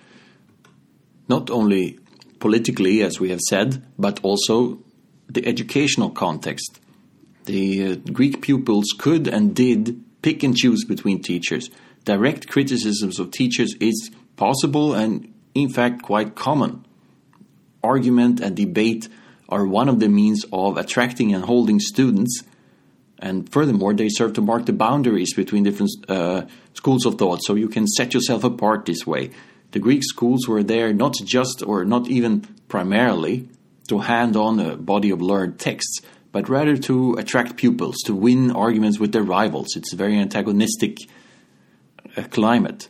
not 1.28 1.50
only 1.50 2.00
politically, 2.40 3.02
as 3.02 3.20
we 3.20 3.30
have 3.30 3.42
said, 3.42 3.84
but 3.98 4.20
also 4.24 4.80
the 5.28 5.46
educational 5.46 6.10
context. 6.10 6.80
The 7.46 7.92
uh, 7.92 7.96
Greek 8.12 8.42
pupils 8.42 8.94
could 8.98 9.28
and 9.28 9.56
did 9.56 10.04
pick 10.22 10.44
and 10.44 10.56
choose 10.56 10.86
between 10.86 11.22
teachers. 11.22 11.70
Direct 12.06 12.48
criticisms 12.48 13.20
of 13.20 13.32
teachers 13.32 13.76
is 13.80 14.12
possible 14.36 14.94
and, 14.94 15.34
in 15.54 15.70
fact, 15.70 16.04
quite 16.04 16.36
common. 16.36 16.86
Argument 17.84 18.40
and 18.40 18.56
debate 18.56 19.10
are 19.50 19.66
one 19.66 19.90
of 19.90 20.00
the 20.00 20.10
means 20.10 20.46
of 20.52 20.78
attracting 20.78 21.34
and 21.34 21.46
holding 21.46 21.80
students, 21.80 22.44
and 23.20 23.52
furthermore, 23.52 23.94
they 23.94 24.10
serve 24.10 24.34
to 24.34 24.42
mark 24.42 24.66
the 24.66 24.74
boundaries 24.74 25.34
between 25.34 25.64
different 25.64 25.92
uh, 26.08 26.46
schools 26.74 27.06
of 27.06 27.16
thought, 27.16 27.40
so 27.44 27.56
you 27.56 27.68
can 27.68 27.88
set 27.88 28.14
yourself 28.14 28.44
apart 28.44 28.86
this 28.86 29.08
way 29.08 29.32
the 29.72 29.80
Greek 29.80 30.04
schools 30.04 30.48
were 30.48 30.64
there 30.64 30.94
not 30.94 31.16
just 31.24 31.62
or 31.62 31.84
not 31.86 32.08
even 32.08 32.42
primarily 32.68 33.50
to 33.88 34.00
hand 34.00 34.36
on 34.36 34.60
a 34.60 34.76
body 34.76 35.10
of 35.10 35.22
learned 35.22 35.60
texts, 35.60 36.02
but 36.32 36.50
rather 36.50 36.78
to 36.78 37.14
attract 37.14 37.58
pupils, 37.58 37.98
to 38.06 38.14
win 38.14 38.52
arguments 38.52 39.00
with 39.00 39.12
their 39.12 39.24
rivals. 39.24 39.76
It's 39.76 39.94
a 39.94 39.96
very 39.96 40.18
antagonistic 40.18 40.98
uh, 42.16 42.24
climate. 42.24 42.90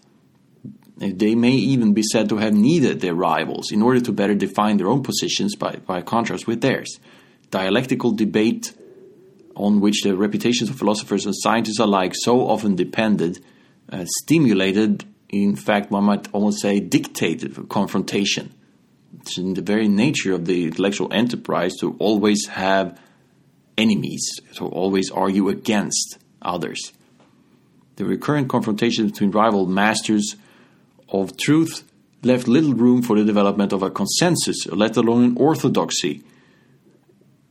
They 0.97 1.35
may 1.35 1.51
even 1.51 1.93
be 1.93 2.01
said 2.01 2.29
to 2.29 2.37
have 2.37 2.53
needed 2.53 3.01
their 3.01 3.13
rivals 3.13 3.71
in 3.71 3.83
order 3.83 3.99
to 4.01 4.11
better 4.11 4.33
define 4.33 4.77
their 4.77 4.87
own 4.87 5.03
positions 5.03 5.55
by, 5.55 5.75
by 5.75 6.01
contrast 6.01 6.47
with 6.47 6.61
theirs. 6.61 6.99
Dialectical 7.51 8.11
debate 8.11 8.73
on 9.57 9.81
which 9.81 10.03
the 10.03 10.15
reputations 10.15 10.69
of 10.69 10.77
philosophers 10.77 11.25
and 11.25 11.35
scientists 11.35 11.79
alike 11.79 12.13
so 12.15 12.47
often 12.47 12.75
depended 12.75 13.43
uh, 13.91 14.05
stimulated, 14.21 15.03
in 15.29 15.55
fact, 15.55 15.91
one 15.91 16.03
might 16.03 16.27
almost 16.33 16.61
say, 16.61 16.79
dictated 16.79 17.67
confrontation. 17.69 18.53
It's 19.21 19.37
in 19.37 19.55
the 19.55 19.61
very 19.61 19.87
nature 19.87 20.33
of 20.33 20.45
the 20.45 20.65
intellectual 20.65 21.11
enterprise 21.11 21.75
to 21.77 21.95
always 21.99 22.47
have 22.47 22.99
enemies, 23.77 24.39
to 24.55 24.67
always 24.67 25.09
argue 25.09 25.49
against 25.49 26.17
others. 26.41 26.93
The 27.95 28.05
recurrent 28.05 28.49
confrontation 28.49 29.07
between 29.07 29.31
rival 29.31 29.65
masters 29.65 30.35
of 31.09 31.35
truth 31.37 31.83
left 32.23 32.47
little 32.47 32.73
room 32.73 33.01
for 33.01 33.17
the 33.17 33.25
development 33.25 33.73
of 33.73 33.81
a 33.81 33.89
consensus, 33.89 34.67
let 34.67 34.97
alone 34.97 35.23
an 35.23 35.37
orthodoxy. 35.37 36.23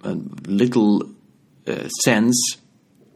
And 0.05 0.47
little 0.47 1.16
sense, 2.03 2.59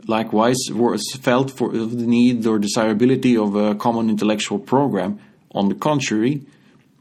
likewise, 0.07 0.59
was 0.71 1.03
felt 1.21 1.51
for 1.51 1.71
the 1.71 2.07
need 2.07 2.47
or 2.47 2.59
desirability 2.59 3.37
of 3.37 3.55
a 3.55 3.75
common 3.75 4.11
intellectual 4.11 4.59
program. 4.59 5.19
On 5.53 5.69
the 5.69 5.75
contrary, 5.75 6.43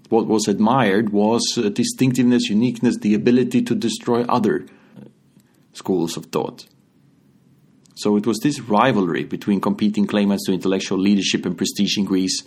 what 0.09 0.27
was 0.27 0.47
admired 0.47 1.11
was 1.11 1.57
uh, 1.57 1.69
distinctiveness, 1.69 2.49
uniqueness, 2.49 2.97
the 2.97 3.13
ability 3.13 3.61
to 3.61 3.75
destroy 3.75 4.23
other 4.23 4.65
schools 5.73 6.17
of 6.17 6.25
thought. 6.25 6.65
So 7.95 8.15
it 8.15 8.25
was 8.25 8.39
this 8.39 8.59
rivalry 8.61 9.25
between 9.25 9.61
competing 9.61 10.07
claimants 10.07 10.45
to 10.45 10.53
intellectual 10.53 10.97
leadership 10.97 11.45
and 11.45 11.57
prestige 11.57 11.97
in 11.97 12.05
Greece 12.05 12.43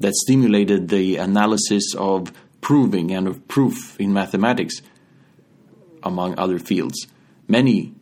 that 0.00 0.14
stimulated 0.14 0.88
the 0.88 1.16
analysis 1.16 1.94
of 1.96 2.32
proving 2.60 3.12
and 3.12 3.28
of 3.28 3.46
proof 3.46 4.00
in 4.00 4.12
mathematics, 4.12 4.80
among 6.02 6.38
other 6.38 6.58
fields. 6.58 7.06
Many 7.46 7.94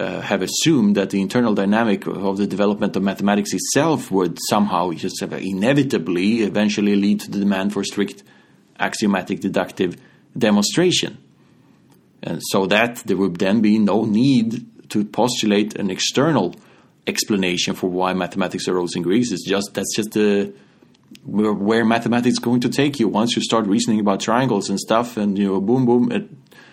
uh, 0.00 0.22
have 0.22 0.40
assumed 0.40 0.96
that 0.96 1.10
the 1.10 1.20
internal 1.20 1.54
dynamic 1.54 2.06
of 2.06 2.38
the 2.38 2.46
development 2.46 2.96
of 2.96 3.02
mathematics 3.02 3.52
itself 3.52 4.10
would 4.10 4.38
somehow 4.48 4.90
just 4.92 5.20
inevitably 5.22 6.42
eventually 6.42 6.96
lead 6.96 7.20
to 7.20 7.30
the 7.30 7.38
demand 7.38 7.72
for 7.72 7.84
strict 7.84 8.22
axiomatic 8.78 9.40
deductive 9.40 9.96
demonstration. 10.36 11.18
And 12.22 12.40
so 12.50 12.66
that 12.66 12.96
there 13.04 13.16
would 13.18 13.36
then 13.36 13.60
be 13.60 13.78
no 13.78 14.04
need 14.04 14.66
to 14.88 15.04
postulate 15.04 15.76
an 15.76 15.90
external 15.90 16.54
explanation 17.06 17.74
for 17.74 17.90
why 17.90 18.14
mathematics 18.14 18.68
arose 18.68 18.96
in 18.96 19.02
Greece. 19.02 19.32
It's 19.32 19.46
just 19.46 19.74
that's 19.74 19.94
just 19.94 20.12
the 20.12 20.52
where, 21.24 21.52
where 21.52 21.84
mathematics 21.84 22.34
is 22.34 22.38
going 22.38 22.60
to 22.60 22.68
take 22.68 22.98
you 23.00 23.08
once 23.08 23.36
you 23.36 23.42
start 23.42 23.66
reasoning 23.66 24.00
about 24.00 24.20
triangles 24.20 24.70
and 24.70 24.78
stuff, 24.78 25.16
and 25.16 25.38
you 25.38 25.46
know, 25.46 25.60
boom, 25.60 25.84
boom. 25.84 26.10
It, 26.10 26.28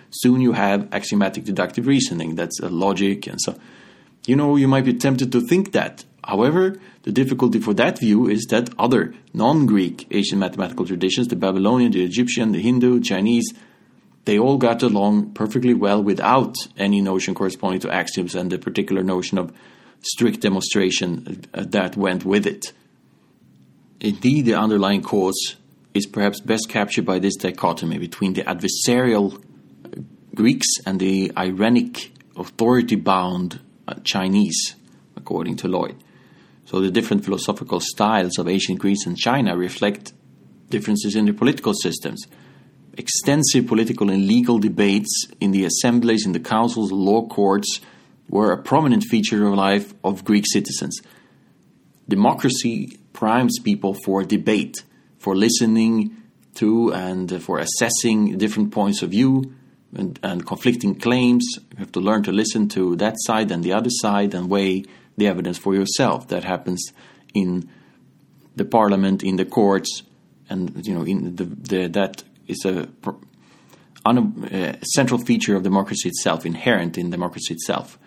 soon 0.10 0.42
you 0.42 0.54
have 0.54 0.92
axiomatic 0.94 1.44
deductive 1.44 1.88
reasoning. 1.88 2.36
That's 2.36 2.60
a 2.60 2.70
logic, 2.70 3.28
and 3.28 3.40
so 3.42 3.58
you 4.26 4.36
know 4.36 4.56
you 4.56 4.68
might 4.68 4.86
be 4.86 4.94
tempted 4.94 5.32
to 5.32 5.42
think 5.42 5.72
that. 5.74 6.06
However, 6.24 6.76
the 7.04 7.12
difficulty 7.12 7.60
for 7.60 7.74
that 7.76 8.00
view 8.00 8.28
is 8.28 8.46
that 8.50 8.70
other 8.78 9.14
non-Greek 9.34 10.08
Asian 10.12 10.40
mathematical 10.40 10.86
traditions, 10.86 11.30
the 11.30 11.38
Babylonian, 11.38 11.94
the 11.94 12.04
Egyptian, 12.04 12.52
the 12.52 12.62
Hindu, 12.62 13.00
Chinese, 13.00 13.54
they 14.26 14.38
all 14.38 14.58
got 14.58 14.84
along 14.84 15.32
perfectly 15.32 15.74
well 15.74 16.04
without 16.04 16.54
any 16.76 17.00
notion 17.00 17.34
corresponding 17.34 17.80
to 17.80 17.90
axioms 17.90 18.36
and 18.36 18.52
the 18.52 18.58
particular 18.60 19.04
notion 19.04 19.38
of 19.38 19.54
strict 20.02 20.42
demonstration 20.42 21.46
uh, 21.54 21.64
that 21.70 21.96
went 21.96 22.26
with 22.26 22.46
it. 22.46 22.74
Indeed, 24.02 24.46
the 24.46 24.56
underlying 24.56 25.02
cause 25.02 25.56
is 25.94 26.06
perhaps 26.06 26.42
best 26.42 26.68
captured 26.68 27.06
by 27.06 27.20
this 27.20 27.38
dichotomy 27.38 27.98
between 27.98 28.34
the 28.34 28.44
adversarial 28.44 29.42
Greeks 30.38 30.68
and 30.86 31.00
the 31.00 31.30
irenic, 31.30 32.12
authority 32.36 32.96
bound 32.96 33.60
uh, 33.88 33.96
Chinese, 34.04 34.76
according 35.16 35.56
to 35.56 35.68
Lloyd. 35.68 35.96
So 36.66 36.80
the 36.80 36.92
different 36.92 37.26
philosophical 37.26 37.80
styles 37.80 38.38
of 38.38 38.48
ancient 38.48 38.78
Greece 38.78 39.08
and 39.08 39.18
China 39.18 39.58
reflect 39.58 40.14
differences 40.70 41.16
in 41.16 41.26
their 41.26 41.34
political 41.34 41.74
systems. 41.74 42.28
Extensive 42.96 43.66
political 43.66 44.12
and 44.12 44.28
legal 44.28 44.60
debates 44.60 45.26
in 45.42 45.54
the 45.54 45.66
assemblies, 45.66 46.28
in 46.28 46.34
the 46.34 46.40
councils, 46.40 46.92
law 46.92 47.28
courts 47.28 47.82
were 48.30 48.52
a 48.52 48.62
prominent 48.62 49.06
feature 49.06 49.48
of 49.48 49.56
life 49.56 49.96
of 50.04 50.24
Greek 50.24 50.46
citizens. 50.48 51.02
Democracy 52.08 53.00
primes 53.12 53.58
people 53.58 53.96
for 54.06 54.24
debate, 54.24 54.84
for 55.18 55.36
listening 55.36 56.16
to 56.54 56.94
and 56.94 57.42
for 57.42 57.58
assessing 57.58 58.38
different 58.38 58.72
points 58.72 59.02
of 59.02 59.10
view 59.10 59.56
and, 59.98 60.20
and, 60.24 60.46
conflicting 60.46 60.96
claims. 60.96 61.46
You 61.72 61.78
have 61.80 61.92
to 61.94 62.00
learn 62.00 62.24
to 62.24 62.32
listen 62.32 62.70
to 62.70 62.96
that 62.98 63.16
side 63.18 63.52
and 63.52 63.64
the 63.64 63.74
other 63.74 63.90
side 63.90 64.34
and 64.34 64.50
weigh 64.50 64.86
the 65.18 65.28
evidence 65.28 65.58
for 65.58 65.74
yourself. 65.76 66.28
That 66.28 66.44
happens 66.44 66.92
in 67.34 67.70
the 68.56 68.66
parliament, 68.66 69.24
in 69.24 69.36
the 69.36 69.46
courts, 69.46 70.04
and 70.50 70.86
you 70.86 70.94
know, 70.94 71.04
in 71.04 71.36
the, 71.36 71.46
the 71.46 71.88
that 71.88 72.24
is 72.48 72.66
a, 72.66 72.88
a 74.06 74.78
central 74.84 75.20
feature 75.20 75.56
of 75.56 75.64
democracy 75.64 76.10
itself, 76.10 76.46
inherent 76.46 76.98
in 76.98 77.10
democracy 77.10 77.54
itself. 77.54 78.00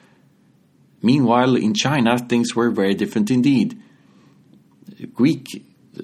Meanwhile, 1.03 1.57
in 1.57 1.74
China, 1.74 2.18
things 2.18 2.55
were 2.55 2.70
very 2.70 2.94
different 2.94 3.31
indeed. 3.31 3.81
Greek, 5.14 5.46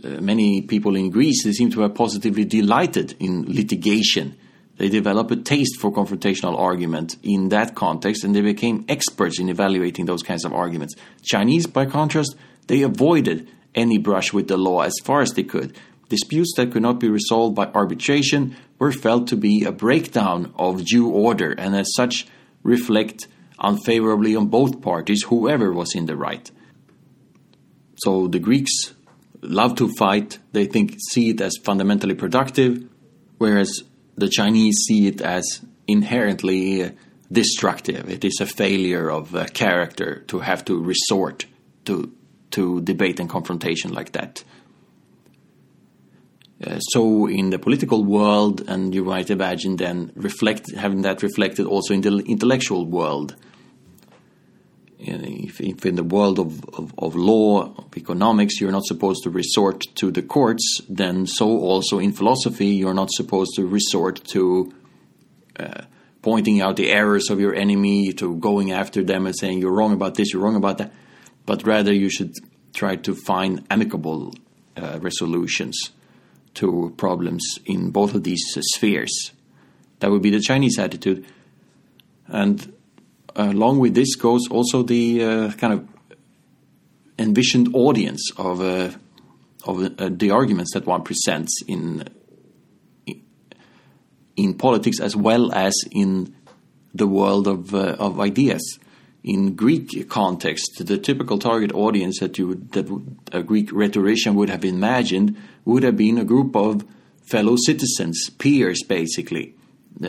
uh, 0.02 0.08
many 0.20 0.62
people 0.62 0.96
in 0.96 1.10
Greece, 1.10 1.44
they 1.44 1.52
seem 1.52 1.70
to 1.70 1.80
have 1.82 1.94
positively 1.94 2.44
delighted 2.44 3.14
in 3.20 3.44
litigation. 3.46 4.36
They 4.76 4.88
developed 4.88 5.30
a 5.30 5.36
taste 5.36 5.80
for 5.80 5.90
confrontational 5.90 6.58
argument 6.58 7.16
in 7.22 7.48
that 7.48 7.74
context, 7.74 8.24
and 8.24 8.34
they 8.34 8.42
became 8.42 8.84
experts 8.88 9.40
in 9.40 9.48
evaluating 9.48 10.04
those 10.04 10.22
kinds 10.22 10.44
of 10.44 10.52
arguments. 10.52 10.94
Chinese, 11.22 11.66
by 11.66 11.86
contrast, 11.86 12.36
they 12.66 12.82
avoided 12.82 13.48
any 13.74 13.98
brush 13.98 14.32
with 14.32 14.48
the 14.48 14.56
law 14.56 14.80
as 14.80 14.94
far 15.02 15.22
as 15.22 15.30
they 15.32 15.42
could. 15.42 15.76
Disputes 16.08 16.52
that 16.56 16.72
could 16.72 16.82
not 16.82 17.00
be 17.00 17.08
resolved 17.08 17.56
by 17.56 17.66
arbitration 17.66 18.56
were 18.78 18.92
felt 18.92 19.28
to 19.28 19.36
be 19.36 19.64
a 19.64 19.72
breakdown 19.72 20.52
of 20.56 20.84
due 20.84 21.08
order, 21.08 21.52
and 21.52 21.74
as 21.74 21.92
such 21.94 22.26
reflect 22.62 23.28
unfavorably 23.58 24.36
on 24.36 24.48
both 24.48 24.82
parties, 24.82 25.24
whoever 25.24 25.72
was 25.72 25.94
in 25.94 26.06
the 26.06 26.16
right. 26.16 26.50
So 27.96 28.28
the 28.28 28.38
Greeks 28.38 28.92
love 29.40 29.74
to 29.76 29.88
fight. 29.94 30.38
They 30.52 30.66
think 30.66 30.96
see 31.10 31.30
it 31.30 31.40
as 31.40 31.56
fundamentally 31.62 32.14
productive, 32.14 32.84
whereas 33.38 33.82
the 34.16 34.28
Chinese 34.28 34.76
see 34.86 35.06
it 35.06 35.20
as 35.20 35.60
inherently 35.86 36.92
destructive. 37.30 38.08
It 38.08 38.24
is 38.24 38.40
a 38.40 38.46
failure 38.46 39.10
of 39.10 39.34
uh, 39.34 39.46
character 39.46 40.24
to 40.28 40.40
have 40.40 40.64
to 40.66 40.82
resort 40.82 41.46
to 41.84 42.12
to 42.52 42.80
debate 42.80 43.20
and 43.20 43.28
confrontation 43.28 43.92
like 43.92 44.12
that. 44.12 44.44
Uh, 46.64 46.78
so 46.78 47.26
in 47.26 47.50
the 47.50 47.58
political 47.58 48.02
world, 48.02 48.62
and 48.66 48.94
you 48.94 49.04
might 49.04 49.28
imagine 49.30 49.76
then 49.76 50.10
reflect 50.14 50.74
having 50.74 51.02
that 51.02 51.22
reflected 51.22 51.66
also 51.66 51.92
in 51.92 52.00
the 52.00 52.16
intellectual 52.26 52.86
world 52.86 53.36
if, 55.06 55.60
if, 55.60 55.86
in 55.86 55.94
the 55.94 56.04
world 56.04 56.38
of, 56.38 56.64
of, 56.74 56.94
of, 56.98 57.14
law, 57.14 57.74
of 57.76 57.96
economics, 57.96 58.60
you're 58.60 58.72
not 58.72 58.84
supposed 58.84 59.22
to 59.24 59.30
resort 59.30 59.82
to 59.96 60.10
the 60.10 60.22
courts, 60.22 60.80
then 60.88 61.26
so 61.26 61.46
also 61.46 61.98
in 61.98 62.12
philosophy, 62.12 62.68
you're 62.68 62.94
not 62.94 63.10
supposed 63.10 63.52
to 63.56 63.66
resort 63.66 64.24
to 64.24 64.72
uh, 65.58 65.82
pointing 66.22 66.60
out 66.60 66.76
the 66.76 66.90
errors 66.90 67.30
of 67.30 67.40
your 67.40 67.54
enemy, 67.54 68.12
to 68.12 68.36
going 68.36 68.72
after 68.72 69.02
them 69.04 69.26
and 69.26 69.36
saying, 69.36 69.60
you're 69.60 69.72
wrong 69.72 69.92
about 69.92 70.14
this, 70.14 70.32
you're 70.32 70.42
wrong 70.42 70.56
about 70.56 70.78
that. 70.78 70.92
But 71.44 71.64
rather, 71.64 71.92
you 71.92 72.10
should 72.10 72.34
try 72.74 72.96
to 72.96 73.14
find 73.14 73.64
amicable 73.70 74.34
uh, 74.76 74.98
resolutions 75.00 75.90
to 76.54 76.92
problems 76.96 77.58
in 77.64 77.90
both 77.90 78.14
of 78.14 78.24
these 78.24 78.42
uh, 78.56 78.60
spheres. 78.74 79.32
That 80.00 80.10
would 80.10 80.22
be 80.22 80.30
the 80.30 80.40
Chinese 80.40 80.78
attitude. 80.78 81.26
And 82.26 82.74
along 83.36 83.78
with 83.78 83.94
this 83.94 84.16
goes 84.16 84.48
also 84.50 84.82
the 84.82 85.22
uh, 85.22 85.52
kind 85.52 85.72
of 85.72 85.88
envisioned 87.18 87.74
audience 87.74 88.30
of 88.36 88.60
uh, 88.60 88.90
of 89.64 89.82
uh, 89.82 90.08
the 90.10 90.30
arguments 90.30 90.72
that 90.74 90.86
one 90.86 91.02
presents 91.02 91.62
in 91.66 92.04
in 94.36 94.54
politics 94.54 95.00
as 95.00 95.16
well 95.16 95.52
as 95.52 95.74
in 95.90 96.34
the 96.94 97.06
world 97.06 97.46
of 97.46 97.74
uh, 97.74 97.96
of 97.98 98.20
ideas. 98.20 98.78
In 99.22 99.56
Greek 99.56 100.08
context, 100.08 100.86
the 100.86 100.98
typical 100.98 101.38
target 101.38 101.72
audience 101.74 102.20
that 102.20 102.38
you 102.38 102.46
would, 102.46 102.70
that 102.72 102.86
a 103.32 103.42
Greek 103.42 103.72
rhetorician 103.72 104.36
would 104.36 104.48
have 104.48 104.64
imagined 104.64 105.36
would 105.64 105.82
have 105.82 105.96
been 105.96 106.16
a 106.16 106.24
group 106.24 106.54
of 106.54 106.84
fellow 107.24 107.56
citizens, 107.56 108.30
peers, 108.38 108.84
basically 108.84 109.55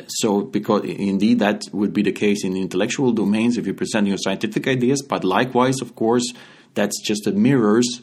So, 0.07 0.41
because 0.41 0.83
indeed 0.83 1.39
that 1.39 1.63
would 1.71 1.93
be 1.93 2.01
the 2.01 2.11
case 2.11 2.43
in 2.43 2.57
intellectual 2.57 3.13
domains 3.13 3.57
if 3.57 3.65
you're 3.65 3.75
presenting 3.75 4.09
your 4.09 4.17
scientific 4.17 4.67
ideas, 4.67 5.01
but 5.01 5.23
likewise, 5.23 5.81
of 5.81 5.95
course, 5.95 6.33
that's 6.73 7.01
just 7.01 7.25
a 7.25 7.31
mirrors 7.31 8.01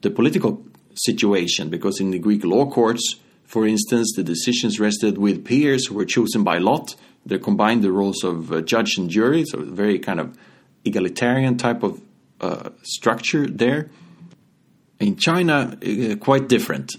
the 0.00 0.10
political 0.10 0.64
situation 0.94 1.68
because 1.68 2.00
in 2.00 2.10
the 2.10 2.18
Greek 2.18 2.44
law 2.44 2.68
courts, 2.70 3.16
for 3.44 3.66
instance, 3.66 4.12
the 4.16 4.22
decisions 4.22 4.78
rested 4.80 5.18
with 5.18 5.44
peers 5.44 5.86
who 5.86 5.94
were 5.94 6.04
chosen 6.04 6.44
by 6.44 6.58
lot. 6.58 6.94
They 7.26 7.38
combined 7.38 7.82
the 7.82 7.92
roles 7.92 8.24
of 8.24 8.52
uh, 8.52 8.60
judge 8.62 8.96
and 8.96 9.10
jury, 9.10 9.44
so 9.44 9.58
a 9.58 9.64
very 9.64 9.98
kind 9.98 10.20
of 10.20 10.38
egalitarian 10.84 11.56
type 11.56 11.82
of 11.82 12.00
uh, 12.40 12.70
structure 12.82 13.46
there. 13.46 13.90
In 14.98 15.16
China, 15.16 15.76
uh, 15.82 16.16
quite 16.16 16.48
different. 16.48 16.96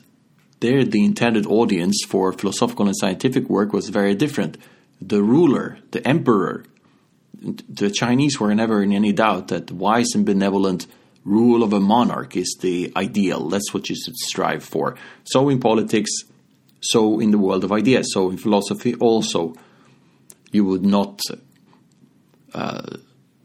There, 0.62 0.84
the 0.84 1.04
intended 1.04 1.46
audience 1.48 2.04
for 2.08 2.32
philosophical 2.34 2.86
and 2.86 2.96
scientific 2.96 3.50
work 3.50 3.74
was 3.74 3.90
very 3.90 4.14
different. 4.14 4.58
The 5.02 5.24
ruler, 5.24 5.80
the 5.90 6.08
emperor, 6.08 6.64
the 7.42 7.90
Chinese 7.90 8.40
were 8.40 8.54
never 8.54 8.84
in 8.84 8.94
any 8.94 9.12
doubt 9.12 9.48
that 9.48 9.72
wise 9.72 10.14
and 10.14 10.24
benevolent 10.24 10.86
rule 11.26 11.64
of 11.64 11.74
a 11.74 11.80
monarch 11.80 12.38
is 12.38 12.58
the 12.62 12.94
ideal. 12.96 13.50
That's 13.50 13.74
what 13.74 13.90
you 13.90 13.96
should 13.96 14.16
strive 14.16 14.64
for. 14.64 14.96
So 15.24 15.50
in 15.50 15.60
politics, 15.60 16.12
so 16.80 17.20
in 17.20 17.32
the 17.32 17.40
world 17.40 17.64
of 17.64 17.72
ideas, 17.72 18.14
so 18.14 18.30
in 18.30 18.38
philosophy 18.38 18.94
also, 18.96 19.56
you 20.52 20.64
would 20.66 20.86
not 20.86 21.22
uh, 22.54 22.98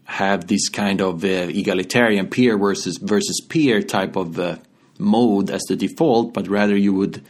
have 0.03 0.45
this 0.45 0.69
kind 0.69 1.01
of 1.01 1.23
uh, 1.23 1.49
egalitarian 1.49 2.27
peer 2.27 2.57
versus 2.59 2.99
versus 3.01 3.41
peer 3.47 3.81
type 3.81 4.15
of 4.15 4.39
uh, 4.39 4.57
mode 4.99 5.49
as 5.49 5.61
the 5.63 5.75
default, 5.75 6.33
but 6.33 6.47
rather 6.47 6.75
you 6.75 6.93
would 6.93 7.23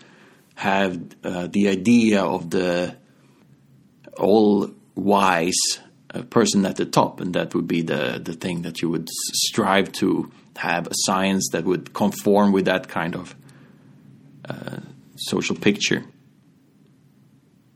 have 0.56 1.00
uh, 1.24 1.48
the 1.48 1.68
idea 1.68 2.24
of 2.24 2.50
the 2.50 2.96
all 4.18 4.72
wise 4.96 5.80
uh, 6.14 6.24
person 6.24 6.66
at 6.66 6.78
the 6.78 6.86
top, 6.86 7.20
and 7.20 7.34
that 7.34 7.54
would 7.54 7.68
be 7.68 7.82
the 7.82 8.20
the 8.24 8.34
thing 8.34 8.64
that 8.64 8.82
you 8.82 8.90
would 8.90 9.10
strive 9.10 9.92
to 9.92 10.32
have 10.58 10.88
a 10.88 10.96
science 11.06 11.50
that 11.52 11.64
would 11.64 11.94
conform 11.94 12.52
with 12.52 12.66
that 12.66 12.88
kind 12.88 13.16
of 13.16 13.36
uh, 14.50 14.80
social 15.16 15.56
picture. 15.56 16.04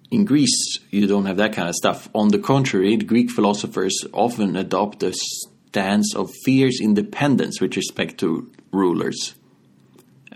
In 0.10 0.26
Greece, 0.26 0.80
you 0.90 1.08
don't 1.08 1.26
have 1.26 1.38
that 1.38 1.54
kind 1.54 1.70
of 1.70 1.76
stuff. 1.76 2.10
On 2.14 2.30
the 2.30 2.40
contrary, 2.40 2.98
Greek 2.98 3.30
philosophers 3.32 4.04
often 4.12 4.58
adopt 4.58 5.04
a 5.04 5.14
stance 5.14 6.14
of 6.16 6.32
fierce 6.44 6.82
independence 6.82 7.62
with 7.62 7.78
respect 7.78 8.18
to 8.20 8.52
rulers. 8.74 9.36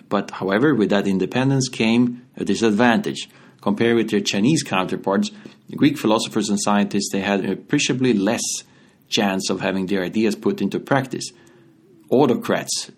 But, 0.09 0.31
however, 0.31 0.75
with 0.75 0.89
that 0.89 1.07
independence 1.07 1.69
came 1.69 2.27
a 2.37 2.45
disadvantage. 2.45 3.29
Compared 3.61 3.95
with 3.95 4.11
their 4.11 4.21
Chinese 4.21 4.61
counterparts, 4.61 5.31
Greek 5.75 5.97
philosophers 5.97 6.49
and 6.49 6.61
scientists 6.61 7.09
they 7.11 7.21
had 7.21 7.43
appreciably 7.45 8.13
less 8.13 8.43
chance 9.07 9.49
of 9.49 9.61
having 9.61 9.87
their 9.87 10.03
ideas 10.03 10.35
put 10.35 10.61
into 10.61 10.79
practice 10.79 11.31
autocrats, 12.09 12.91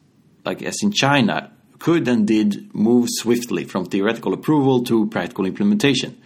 like 0.46 0.62
as 0.62 0.78
in 0.82 0.92
China, 0.92 1.52
could 1.80 2.08
and 2.08 2.28
did 2.28 2.74
move 2.74 3.08
swiftly 3.10 3.64
from 3.64 3.86
theoretical 3.86 4.34
approval 4.34 4.84
to 4.84 5.08
practical 5.08 5.46
implementation. 5.46 6.20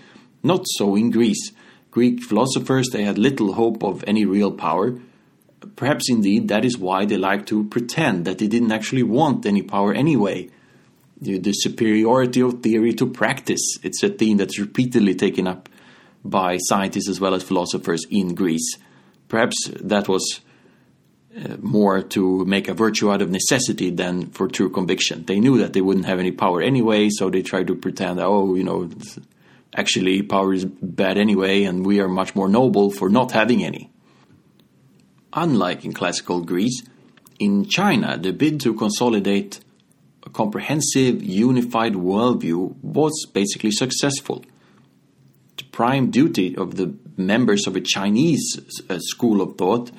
Not 0.43 0.65
so 0.65 0.95
in 0.95 1.11
Greece. 1.11 1.51
Greek 1.91 2.23
philosophers 2.23 2.89
they 2.89 3.03
had 3.03 3.17
little 3.17 3.53
hope 3.53 3.83
of 3.83 4.03
any 4.07 4.25
real 4.25 4.51
power. 4.51 4.97
Perhaps 5.75 6.09
indeed 6.09 6.47
that 6.47 6.65
is 6.65 6.77
why 6.77 7.05
they 7.05 7.17
like 7.17 7.45
to 7.47 7.65
pretend 7.65 8.25
that 8.25 8.37
they 8.37 8.47
didn't 8.47 8.71
actually 8.71 9.03
want 9.03 9.45
any 9.45 9.61
power 9.61 9.93
anyway. 9.93 10.49
The, 11.21 11.37
the 11.37 11.53
superiority 11.53 12.41
of 12.41 12.63
theory 12.63 12.93
to 12.93 13.05
practice. 13.05 13.77
It's 13.83 14.01
a 14.01 14.09
theme 14.09 14.37
that's 14.37 14.57
repeatedly 14.57 15.13
taken 15.13 15.47
up 15.47 15.69
by 16.23 16.57
scientists 16.57 17.09
as 17.09 17.19
well 17.19 17.35
as 17.35 17.43
philosophers 17.43 18.05
in 18.09 18.33
Greece. 18.33 18.77
Perhaps 19.27 19.69
that 19.81 20.07
was 20.07 20.41
uh, 21.37 21.57
more 21.61 22.01
to 22.01 22.43
make 22.45 22.67
a 22.67 22.73
virtue 22.73 23.11
out 23.11 23.21
of 23.21 23.29
necessity 23.29 23.89
than 23.89 24.31
for 24.31 24.47
true 24.47 24.69
conviction. 24.69 25.23
They 25.25 25.39
knew 25.39 25.59
that 25.59 25.73
they 25.73 25.81
wouldn't 25.81 26.07
have 26.07 26.19
any 26.19 26.31
power 26.31 26.61
anyway, 26.61 27.09
so 27.09 27.29
they 27.29 27.41
tried 27.41 27.67
to 27.67 27.75
pretend, 27.75 28.19
oh, 28.19 28.55
you 28.55 28.63
know, 28.63 28.89
actually 29.75 30.23
power 30.23 30.53
is 30.53 30.65
bad 30.65 31.17
anyway, 31.17 31.63
and 31.63 31.85
we 31.85 31.99
are 31.99 32.09
much 32.09 32.35
more 32.35 32.49
noble 32.49 32.91
for 32.91 33.09
not 33.09 33.31
having 33.31 33.63
any. 33.63 33.89
Unlike 35.33 35.85
in 35.85 35.93
classical 35.93 36.41
Greece, 36.41 36.83
in 37.39 37.65
China, 37.65 38.17
the 38.17 38.33
bid 38.33 38.59
to 38.61 38.73
consolidate 38.73 39.61
a 40.23 40.29
comprehensive, 40.29 41.23
unified 41.23 41.93
worldview 41.93 42.75
was 42.81 43.25
basically 43.33 43.71
successful. 43.71 44.45
The 45.57 45.63
prime 45.65 46.11
duty 46.11 46.55
of 46.55 46.75
the 46.75 46.93
members 47.17 47.67
of 47.67 47.75
a 47.75 47.81
Chinese 47.81 48.59
uh, 48.89 48.99
school 48.99 49.41
of 49.41 49.57
thought 49.57 49.91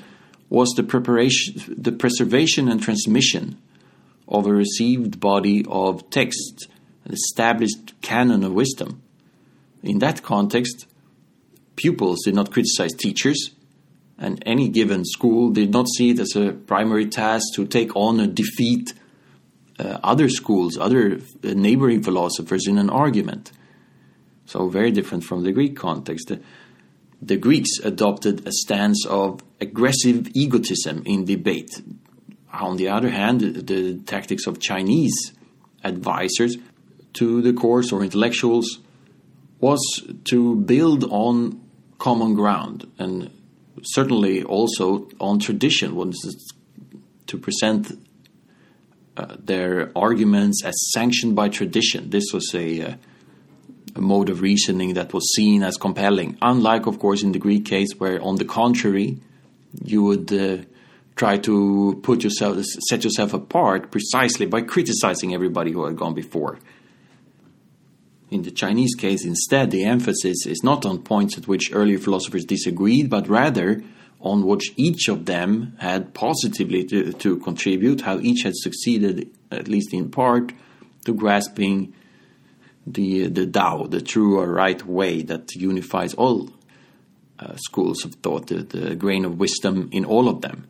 was 0.49 0.71
the 0.77 0.83
preparation, 0.83 1.63
the 1.69 1.93
preservation 1.93 2.69
and 2.69 2.83
transmission 2.83 3.59
of 4.29 4.47
a 4.47 4.53
received 4.53 5.19
body 5.19 5.65
of 5.69 6.09
text, 6.11 6.69
an 7.05 7.13
established 7.13 8.01
canon 8.01 8.45
of 8.45 8.53
wisdom. 8.53 9.03
In 9.83 9.99
that 9.99 10.23
context, 10.23 10.87
pupils 11.77 12.21
did 12.25 12.35
not 12.35 12.53
criticize 12.53 12.93
teachers, 12.93 13.51
and 14.19 14.43
any 14.47 14.69
given 14.69 15.05
school 15.05 15.51
did 15.51 15.73
not 15.73 15.89
see 15.89 16.11
it 16.11 16.21
as 16.21 16.37
a 16.37 16.53
primary 16.53 17.07
task 17.07 17.55
to 17.55 17.67
take 17.67 17.97
on 17.97 18.21
a 18.21 18.27
defeat 18.27 18.95
uh, 19.79 19.99
other 20.03 20.29
schools, 20.29 20.79
other 20.79 21.19
uh, 21.45 21.49
neighboring 21.55 22.03
philosophers 22.03 22.67
in 22.67 22.79
an 22.79 22.91
argument. 22.91 23.53
So, 24.47 24.69
very 24.69 24.91
different 24.91 25.25
from 25.25 25.45
the 25.45 25.53
Greek 25.53 25.77
context. 25.77 26.29
The, 26.29 26.41
the 27.21 27.37
Greeks 27.37 27.79
adopted 27.83 28.47
a 28.47 28.53
stance 28.53 29.07
of 29.07 29.41
aggressive 29.61 30.29
egotism 30.35 31.03
in 31.07 31.25
debate. 31.25 31.81
On 32.53 32.77
the 32.77 32.89
other 32.89 33.11
hand, 33.11 33.41
the 33.41 33.99
tactics 34.05 34.47
of 34.47 34.61
Chinese 34.61 35.33
advisors 35.85 36.59
to 37.15 37.41
the 37.41 37.53
course 37.53 37.93
or 37.93 38.03
intellectuals 38.03 38.81
was 39.61 39.81
to 40.25 40.57
build 40.57 41.05
on 41.05 41.61
common 41.99 42.35
ground 42.35 42.91
and 42.99 43.31
certainly 43.83 44.43
also 44.43 45.09
on 45.21 45.39
tradition, 45.39 45.95
was 45.95 46.17
to 47.27 47.39
present 47.39 47.99
their 49.39 49.91
arguments 49.97 50.65
as 50.65 50.75
sanctioned 50.93 51.35
by 51.37 51.49
tradition. 51.49 52.11
This 52.11 52.33
was 52.33 52.55
a 52.55 52.83
uh, 52.83 52.95
a 53.95 54.01
mode 54.01 54.31
of 54.31 54.41
reasoning 54.41 54.95
that 54.95 55.13
was 55.13 55.35
seen 55.35 55.63
as 55.63 55.77
compelling. 55.77 56.37
Unlike, 56.41 56.87
of 56.87 56.99
course, 56.99 57.23
in 57.23 57.33
the 57.33 57.39
Greek 57.39 57.65
case, 57.65 57.93
where 57.99 58.23
on 58.23 58.37
the 58.37 58.45
contrary, 58.45 59.19
you 59.85 60.03
would 60.03 60.33
uh, 60.33 60.59
try 61.17 61.37
to 61.39 62.01
put 62.03 62.25
yourself, 62.25 62.59
set 62.89 63.05
yourself 63.05 63.35
apart 63.35 63.91
precisely 63.91 64.47
by 64.47 64.63
criticizing 64.63 65.35
everybody 65.35 65.73
who 65.73 65.85
had 65.85 65.97
gone 65.97 66.15
before. 66.15 66.59
In 68.31 68.43
the 68.43 68.51
Chinese 68.51 68.95
case, 68.95 69.27
instead, 69.27 69.71
the 69.71 69.85
emphasis 69.85 70.47
is 70.47 70.63
not 70.65 70.87
on 70.87 71.03
points 71.03 71.37
at 71.37 71.47
which 71.47 71.71
earlier 71.73 71.99
philosophers 71.99 72.47
disagreed, 72.47 73.11
but 73.11 73.29
rather 73.29 73.83
on 74.23 74.47
which 74.47 74.73
each 74.77 75.09
of 75.09 75.27
them 75.27 75.77
had 75.81 76.15
positively 76.15 76.85
to, 76.85 77.13
to 77.13 77.37
contribute, 77.39 78.03
how 78.03 78.19
each 78.21 78.45
had 78.45 78.55
succeeded, 78.55 79.29
at 79.51 79.69
least 79.69 79.93
in 79.93 80.11
part, 80.11 80.53
to 81.05 81.13
grasping 81.13 81.93
the 82.87 83.27
the 83.29 83.47
Tao, 83.47 83.87
the 83.87 84.01
true 84.01 84.39
or 84.39 84.47
right 84.47 84.85
way 84.87 85.23
that 85.23 85.53
unifies 85.55 86.15
all 86.15 86.51
uh, 87.39 87.57
schools 87.57 88.05
of 88.05 88.15
thought, 88.15 88.47
the, 88.47 88.63
the 88.63 88.95
grain 88.95 89.25
of 89.25 89.39
wisdom 89.39 89.89
in 89.93 90.05
all 90.05 90.29
of 90.29 90.41
them. 90.41 90.67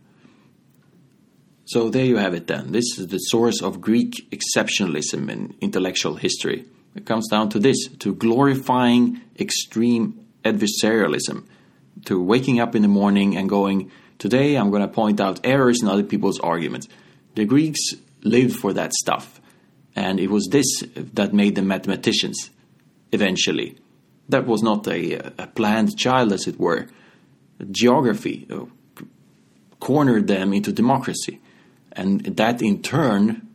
So 1.64 1.90
there 1.90 2.04
you 2.04 2.16
have 2.16 2.34
it. 2.34 2.46
Then 2.46 2.72
this 2.72 2.98
is 2.98 3.08
the 3.08 3.18
source 3.18 3.62
of 3.62 3.80
Greek 3.80 4.30
exceptionalism 4.30 5.30
in 5.30 5.54
intellectual 5.60 6.16
history. 6.16 6.64
It 6.94 7.06
comes 7.06 7.28
down 7.28 7.48
to 7.50 7.58
this: 7.58 7.88
to 7.98 8.14
glorifying 8.14 9.20
extreme 9.38 10.26
adversarialism, 10.44 11.44
to 12.06 12.22
waking 12.22 12.60
up 12.60 12.74
in 12.74 12.82
the 12.82 12.88
morning 12.88 13.36
and 13.36 13.48
going, 13.48 13.90
"Today 14.18 14.56
I'm 14.56 14.70
going 14.70 14.82
to 14.82 14.88
point 14.88 15.20
out 15.20 15.40
errors 15.44 15.82
in 15.82 15.88
other 15.88 16.04
people's 16.04 16.40
arguments." 16.40 16.88
The 17.34 17.44
Greeks 17.44 17.94
lived 18.22 18.56
for 18.56 18.72
that 18.72 18.92
stuff 18.92 19.40
and 19.94 20.18
it 20.18 20.30
was 20.30 20.48
this 20.50 20.66
that 20.96 21.32
made 21.32 21.54
them 21.54 21.68
mathematicians 21.68 22.50
eventually. 23.12 23.76
That 24.28 24.46
was 24.46 24.62
not 24.62 24.86
a, 24.88 25.16
a 25.38 25.46
planned 25.46 25.98
child, 25.98 26.32
as 26.32 26.46
it 26.46 26.58
were. 26.58 26.88
Geography 27.70 28.46
uh, 28.50 28.64
cornered 29.80 30.26
them 30.28 30.52
into 30.52 30.72
democracy. 30.72 31.40
And 31.92 32.20
that 32.24 32.62
in 32.62 32.82
turn 32.82 33.48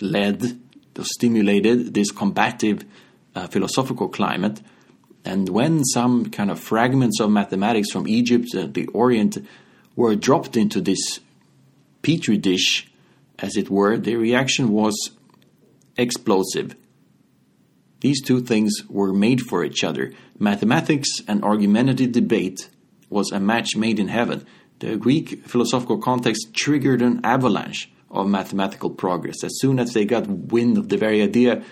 led, 0.00 0.58
stimulated 1.02 1.94
this 1.94 2.10
combative 2.10 2.84
uh, 3.34 3.46
philosophical 3.48 4.08
climate. 4.08 4.60
And 5.24 5.48
when 5.48 5.84
some 5.84 6.30
kind 6.30 6.50
of 6.50 6.58
fragments 6.58 7.20
of 7.20 7.30
mathematics 7.30 7.90
from 7.90 8.08
Egypt 8.08 8.54
and 8.54 8.72
the 8.74 8.86
Orient 8.88 9.38
were 9.96 10.14
dropped 10.14 10.56
into 10.56 10.80
this 10.80 11.20
petri 12.02 12.38
dish, 12.38 12.90
as 13.38 13.56
it 13.56 13.70
were, 13.70 13.96
the 13.96 14.16
reaction 14.16 14.70
was 14.70 15.10
explosive. 15.96 16.74
These 18.00 18.22
two 18.22 18.40
things 18.40 18.72
were 18.88 19.12
made 19.12 19.42
for 19.42 19.62
each 19.62 19.84
other. 19.84 20.12
Mathematics 20.38 21.20
and 21.28 21.44
argumentative 21.44 22.12
debate 22.12 22.70
was 23.10 23.30
a 23.30 23.40
match 23.40 23.76
made 23.76 23.98
in 23.98 24.08
heaven. 24.08 24.46
The 24.78 24.96
Greek 24.96 25.46
philosophical 25.46 25.98
context 25.98 26.54
triggered 26.54 27.02
an 27.02 27.20
avalanche 27.24 27.90
of 28.10 28.26
mathematical 28.26 28.90
progress. 28.90 29.44
As 29.44 29.58
soon 29.58 29.78
as 29.78 29.92
they 29.92 30.06
got 30.06 30.26
wind 30.26 30.78
of 30.78 30.88
the 30.88 30.96
very 30.96 31.20
idea, 31.22 31.62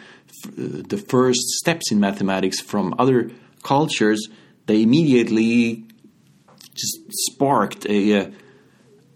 the 0.56 0.98
first 0.98 1.40
steps 1.60 1.90
in 1.90 2.00
mathematics 2.00 2.60
from 2.60 2.94
other 2.98 3.30
cultures, 3.62 4.28
they 4.66 4.82
immediately 4.82 5.84
just 6.74 6.98
sparked 7.08 7.86
a, 7.86 8.30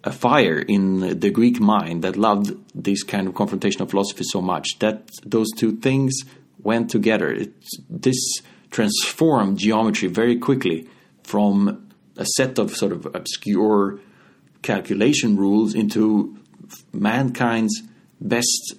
a 0.04 0.12
fire 0.12 0.58
in 0.58 1.18
the 1.20 1.30
Greek 1.30 1.60
mind 1.60 2.02
that 2.02 2.16
loved 2.16 2.56
this 2.74 3.02
kind 3.02 3.28
of 3.28 3.34
confrontational 3.34 3.88
philosophy 3.88 4.24
so 4.24 4.40
much 4.40 4.78
that 4.80 5.08
those 5.24 5.50
two 5.56 5.76
things 5.76 6.12
went 6.62 6.90
together. 6.90 7.32
It, 7.32 7.52
this 7.88 8.40
transformed 8.70 9.58
geometry 9.58 10.08
very 10.08 10.38
quickly 10.38 10.88
from 11.22 11.88
a 12.16 12.26
set 12.36 12.58
of 12.58 12.74
sort 12.74 12.92
of 12.92 13.06
obscure 13.14 14.00
calculation 14.62 15.36
rules 15.36 15.74
into 15.74 16.36
mankind's 16.92 17.82
best 18.20 18.74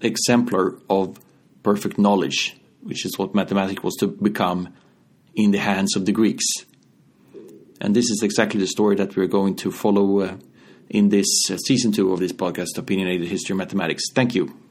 exemplar 0.00 0.78
of 0.88 1.18
perfect 1.62 1.98
knowledge, 1.98 2.56
which 2.82 3.04
is 3.04 3.18
what 3.18 3.34
mathematics 3.34 3.82
was 3.82 3.94
to 3.96 4.06
become 4.06 4.74
in 5.34 5.50
the 5.50 5.58
hands 5.58 5.96
of 5.96 6.06
the 6.06 6.12
Greeks. 6.12 6.44
And 7.80 7.94
this 7.94 8.10
is 8.10 8.22
exactly 8.22 8.60
the 8.60 8.66
story 8.66 8.96
that 8.96 9.16
we're 9.16 9.26
going 9.26 9.54
to 9.56 9.70
follow 9.70 10.20
uh, 10.20 10.36
in 10.90 11.10
this 11.10 11.26
uh, 11.50 11.56
season 11.58 11.92
two 11.92 12.12
of 12.12 12.18
this 12.18 12.32
podcast, 12.32 12.76
Opinionated 12.76 13.28
History 13.28 13.54
of 13.54 13.58
Mathematics. 13.58 14.04
Thank 14.14 14.34
you. 14.34 14.67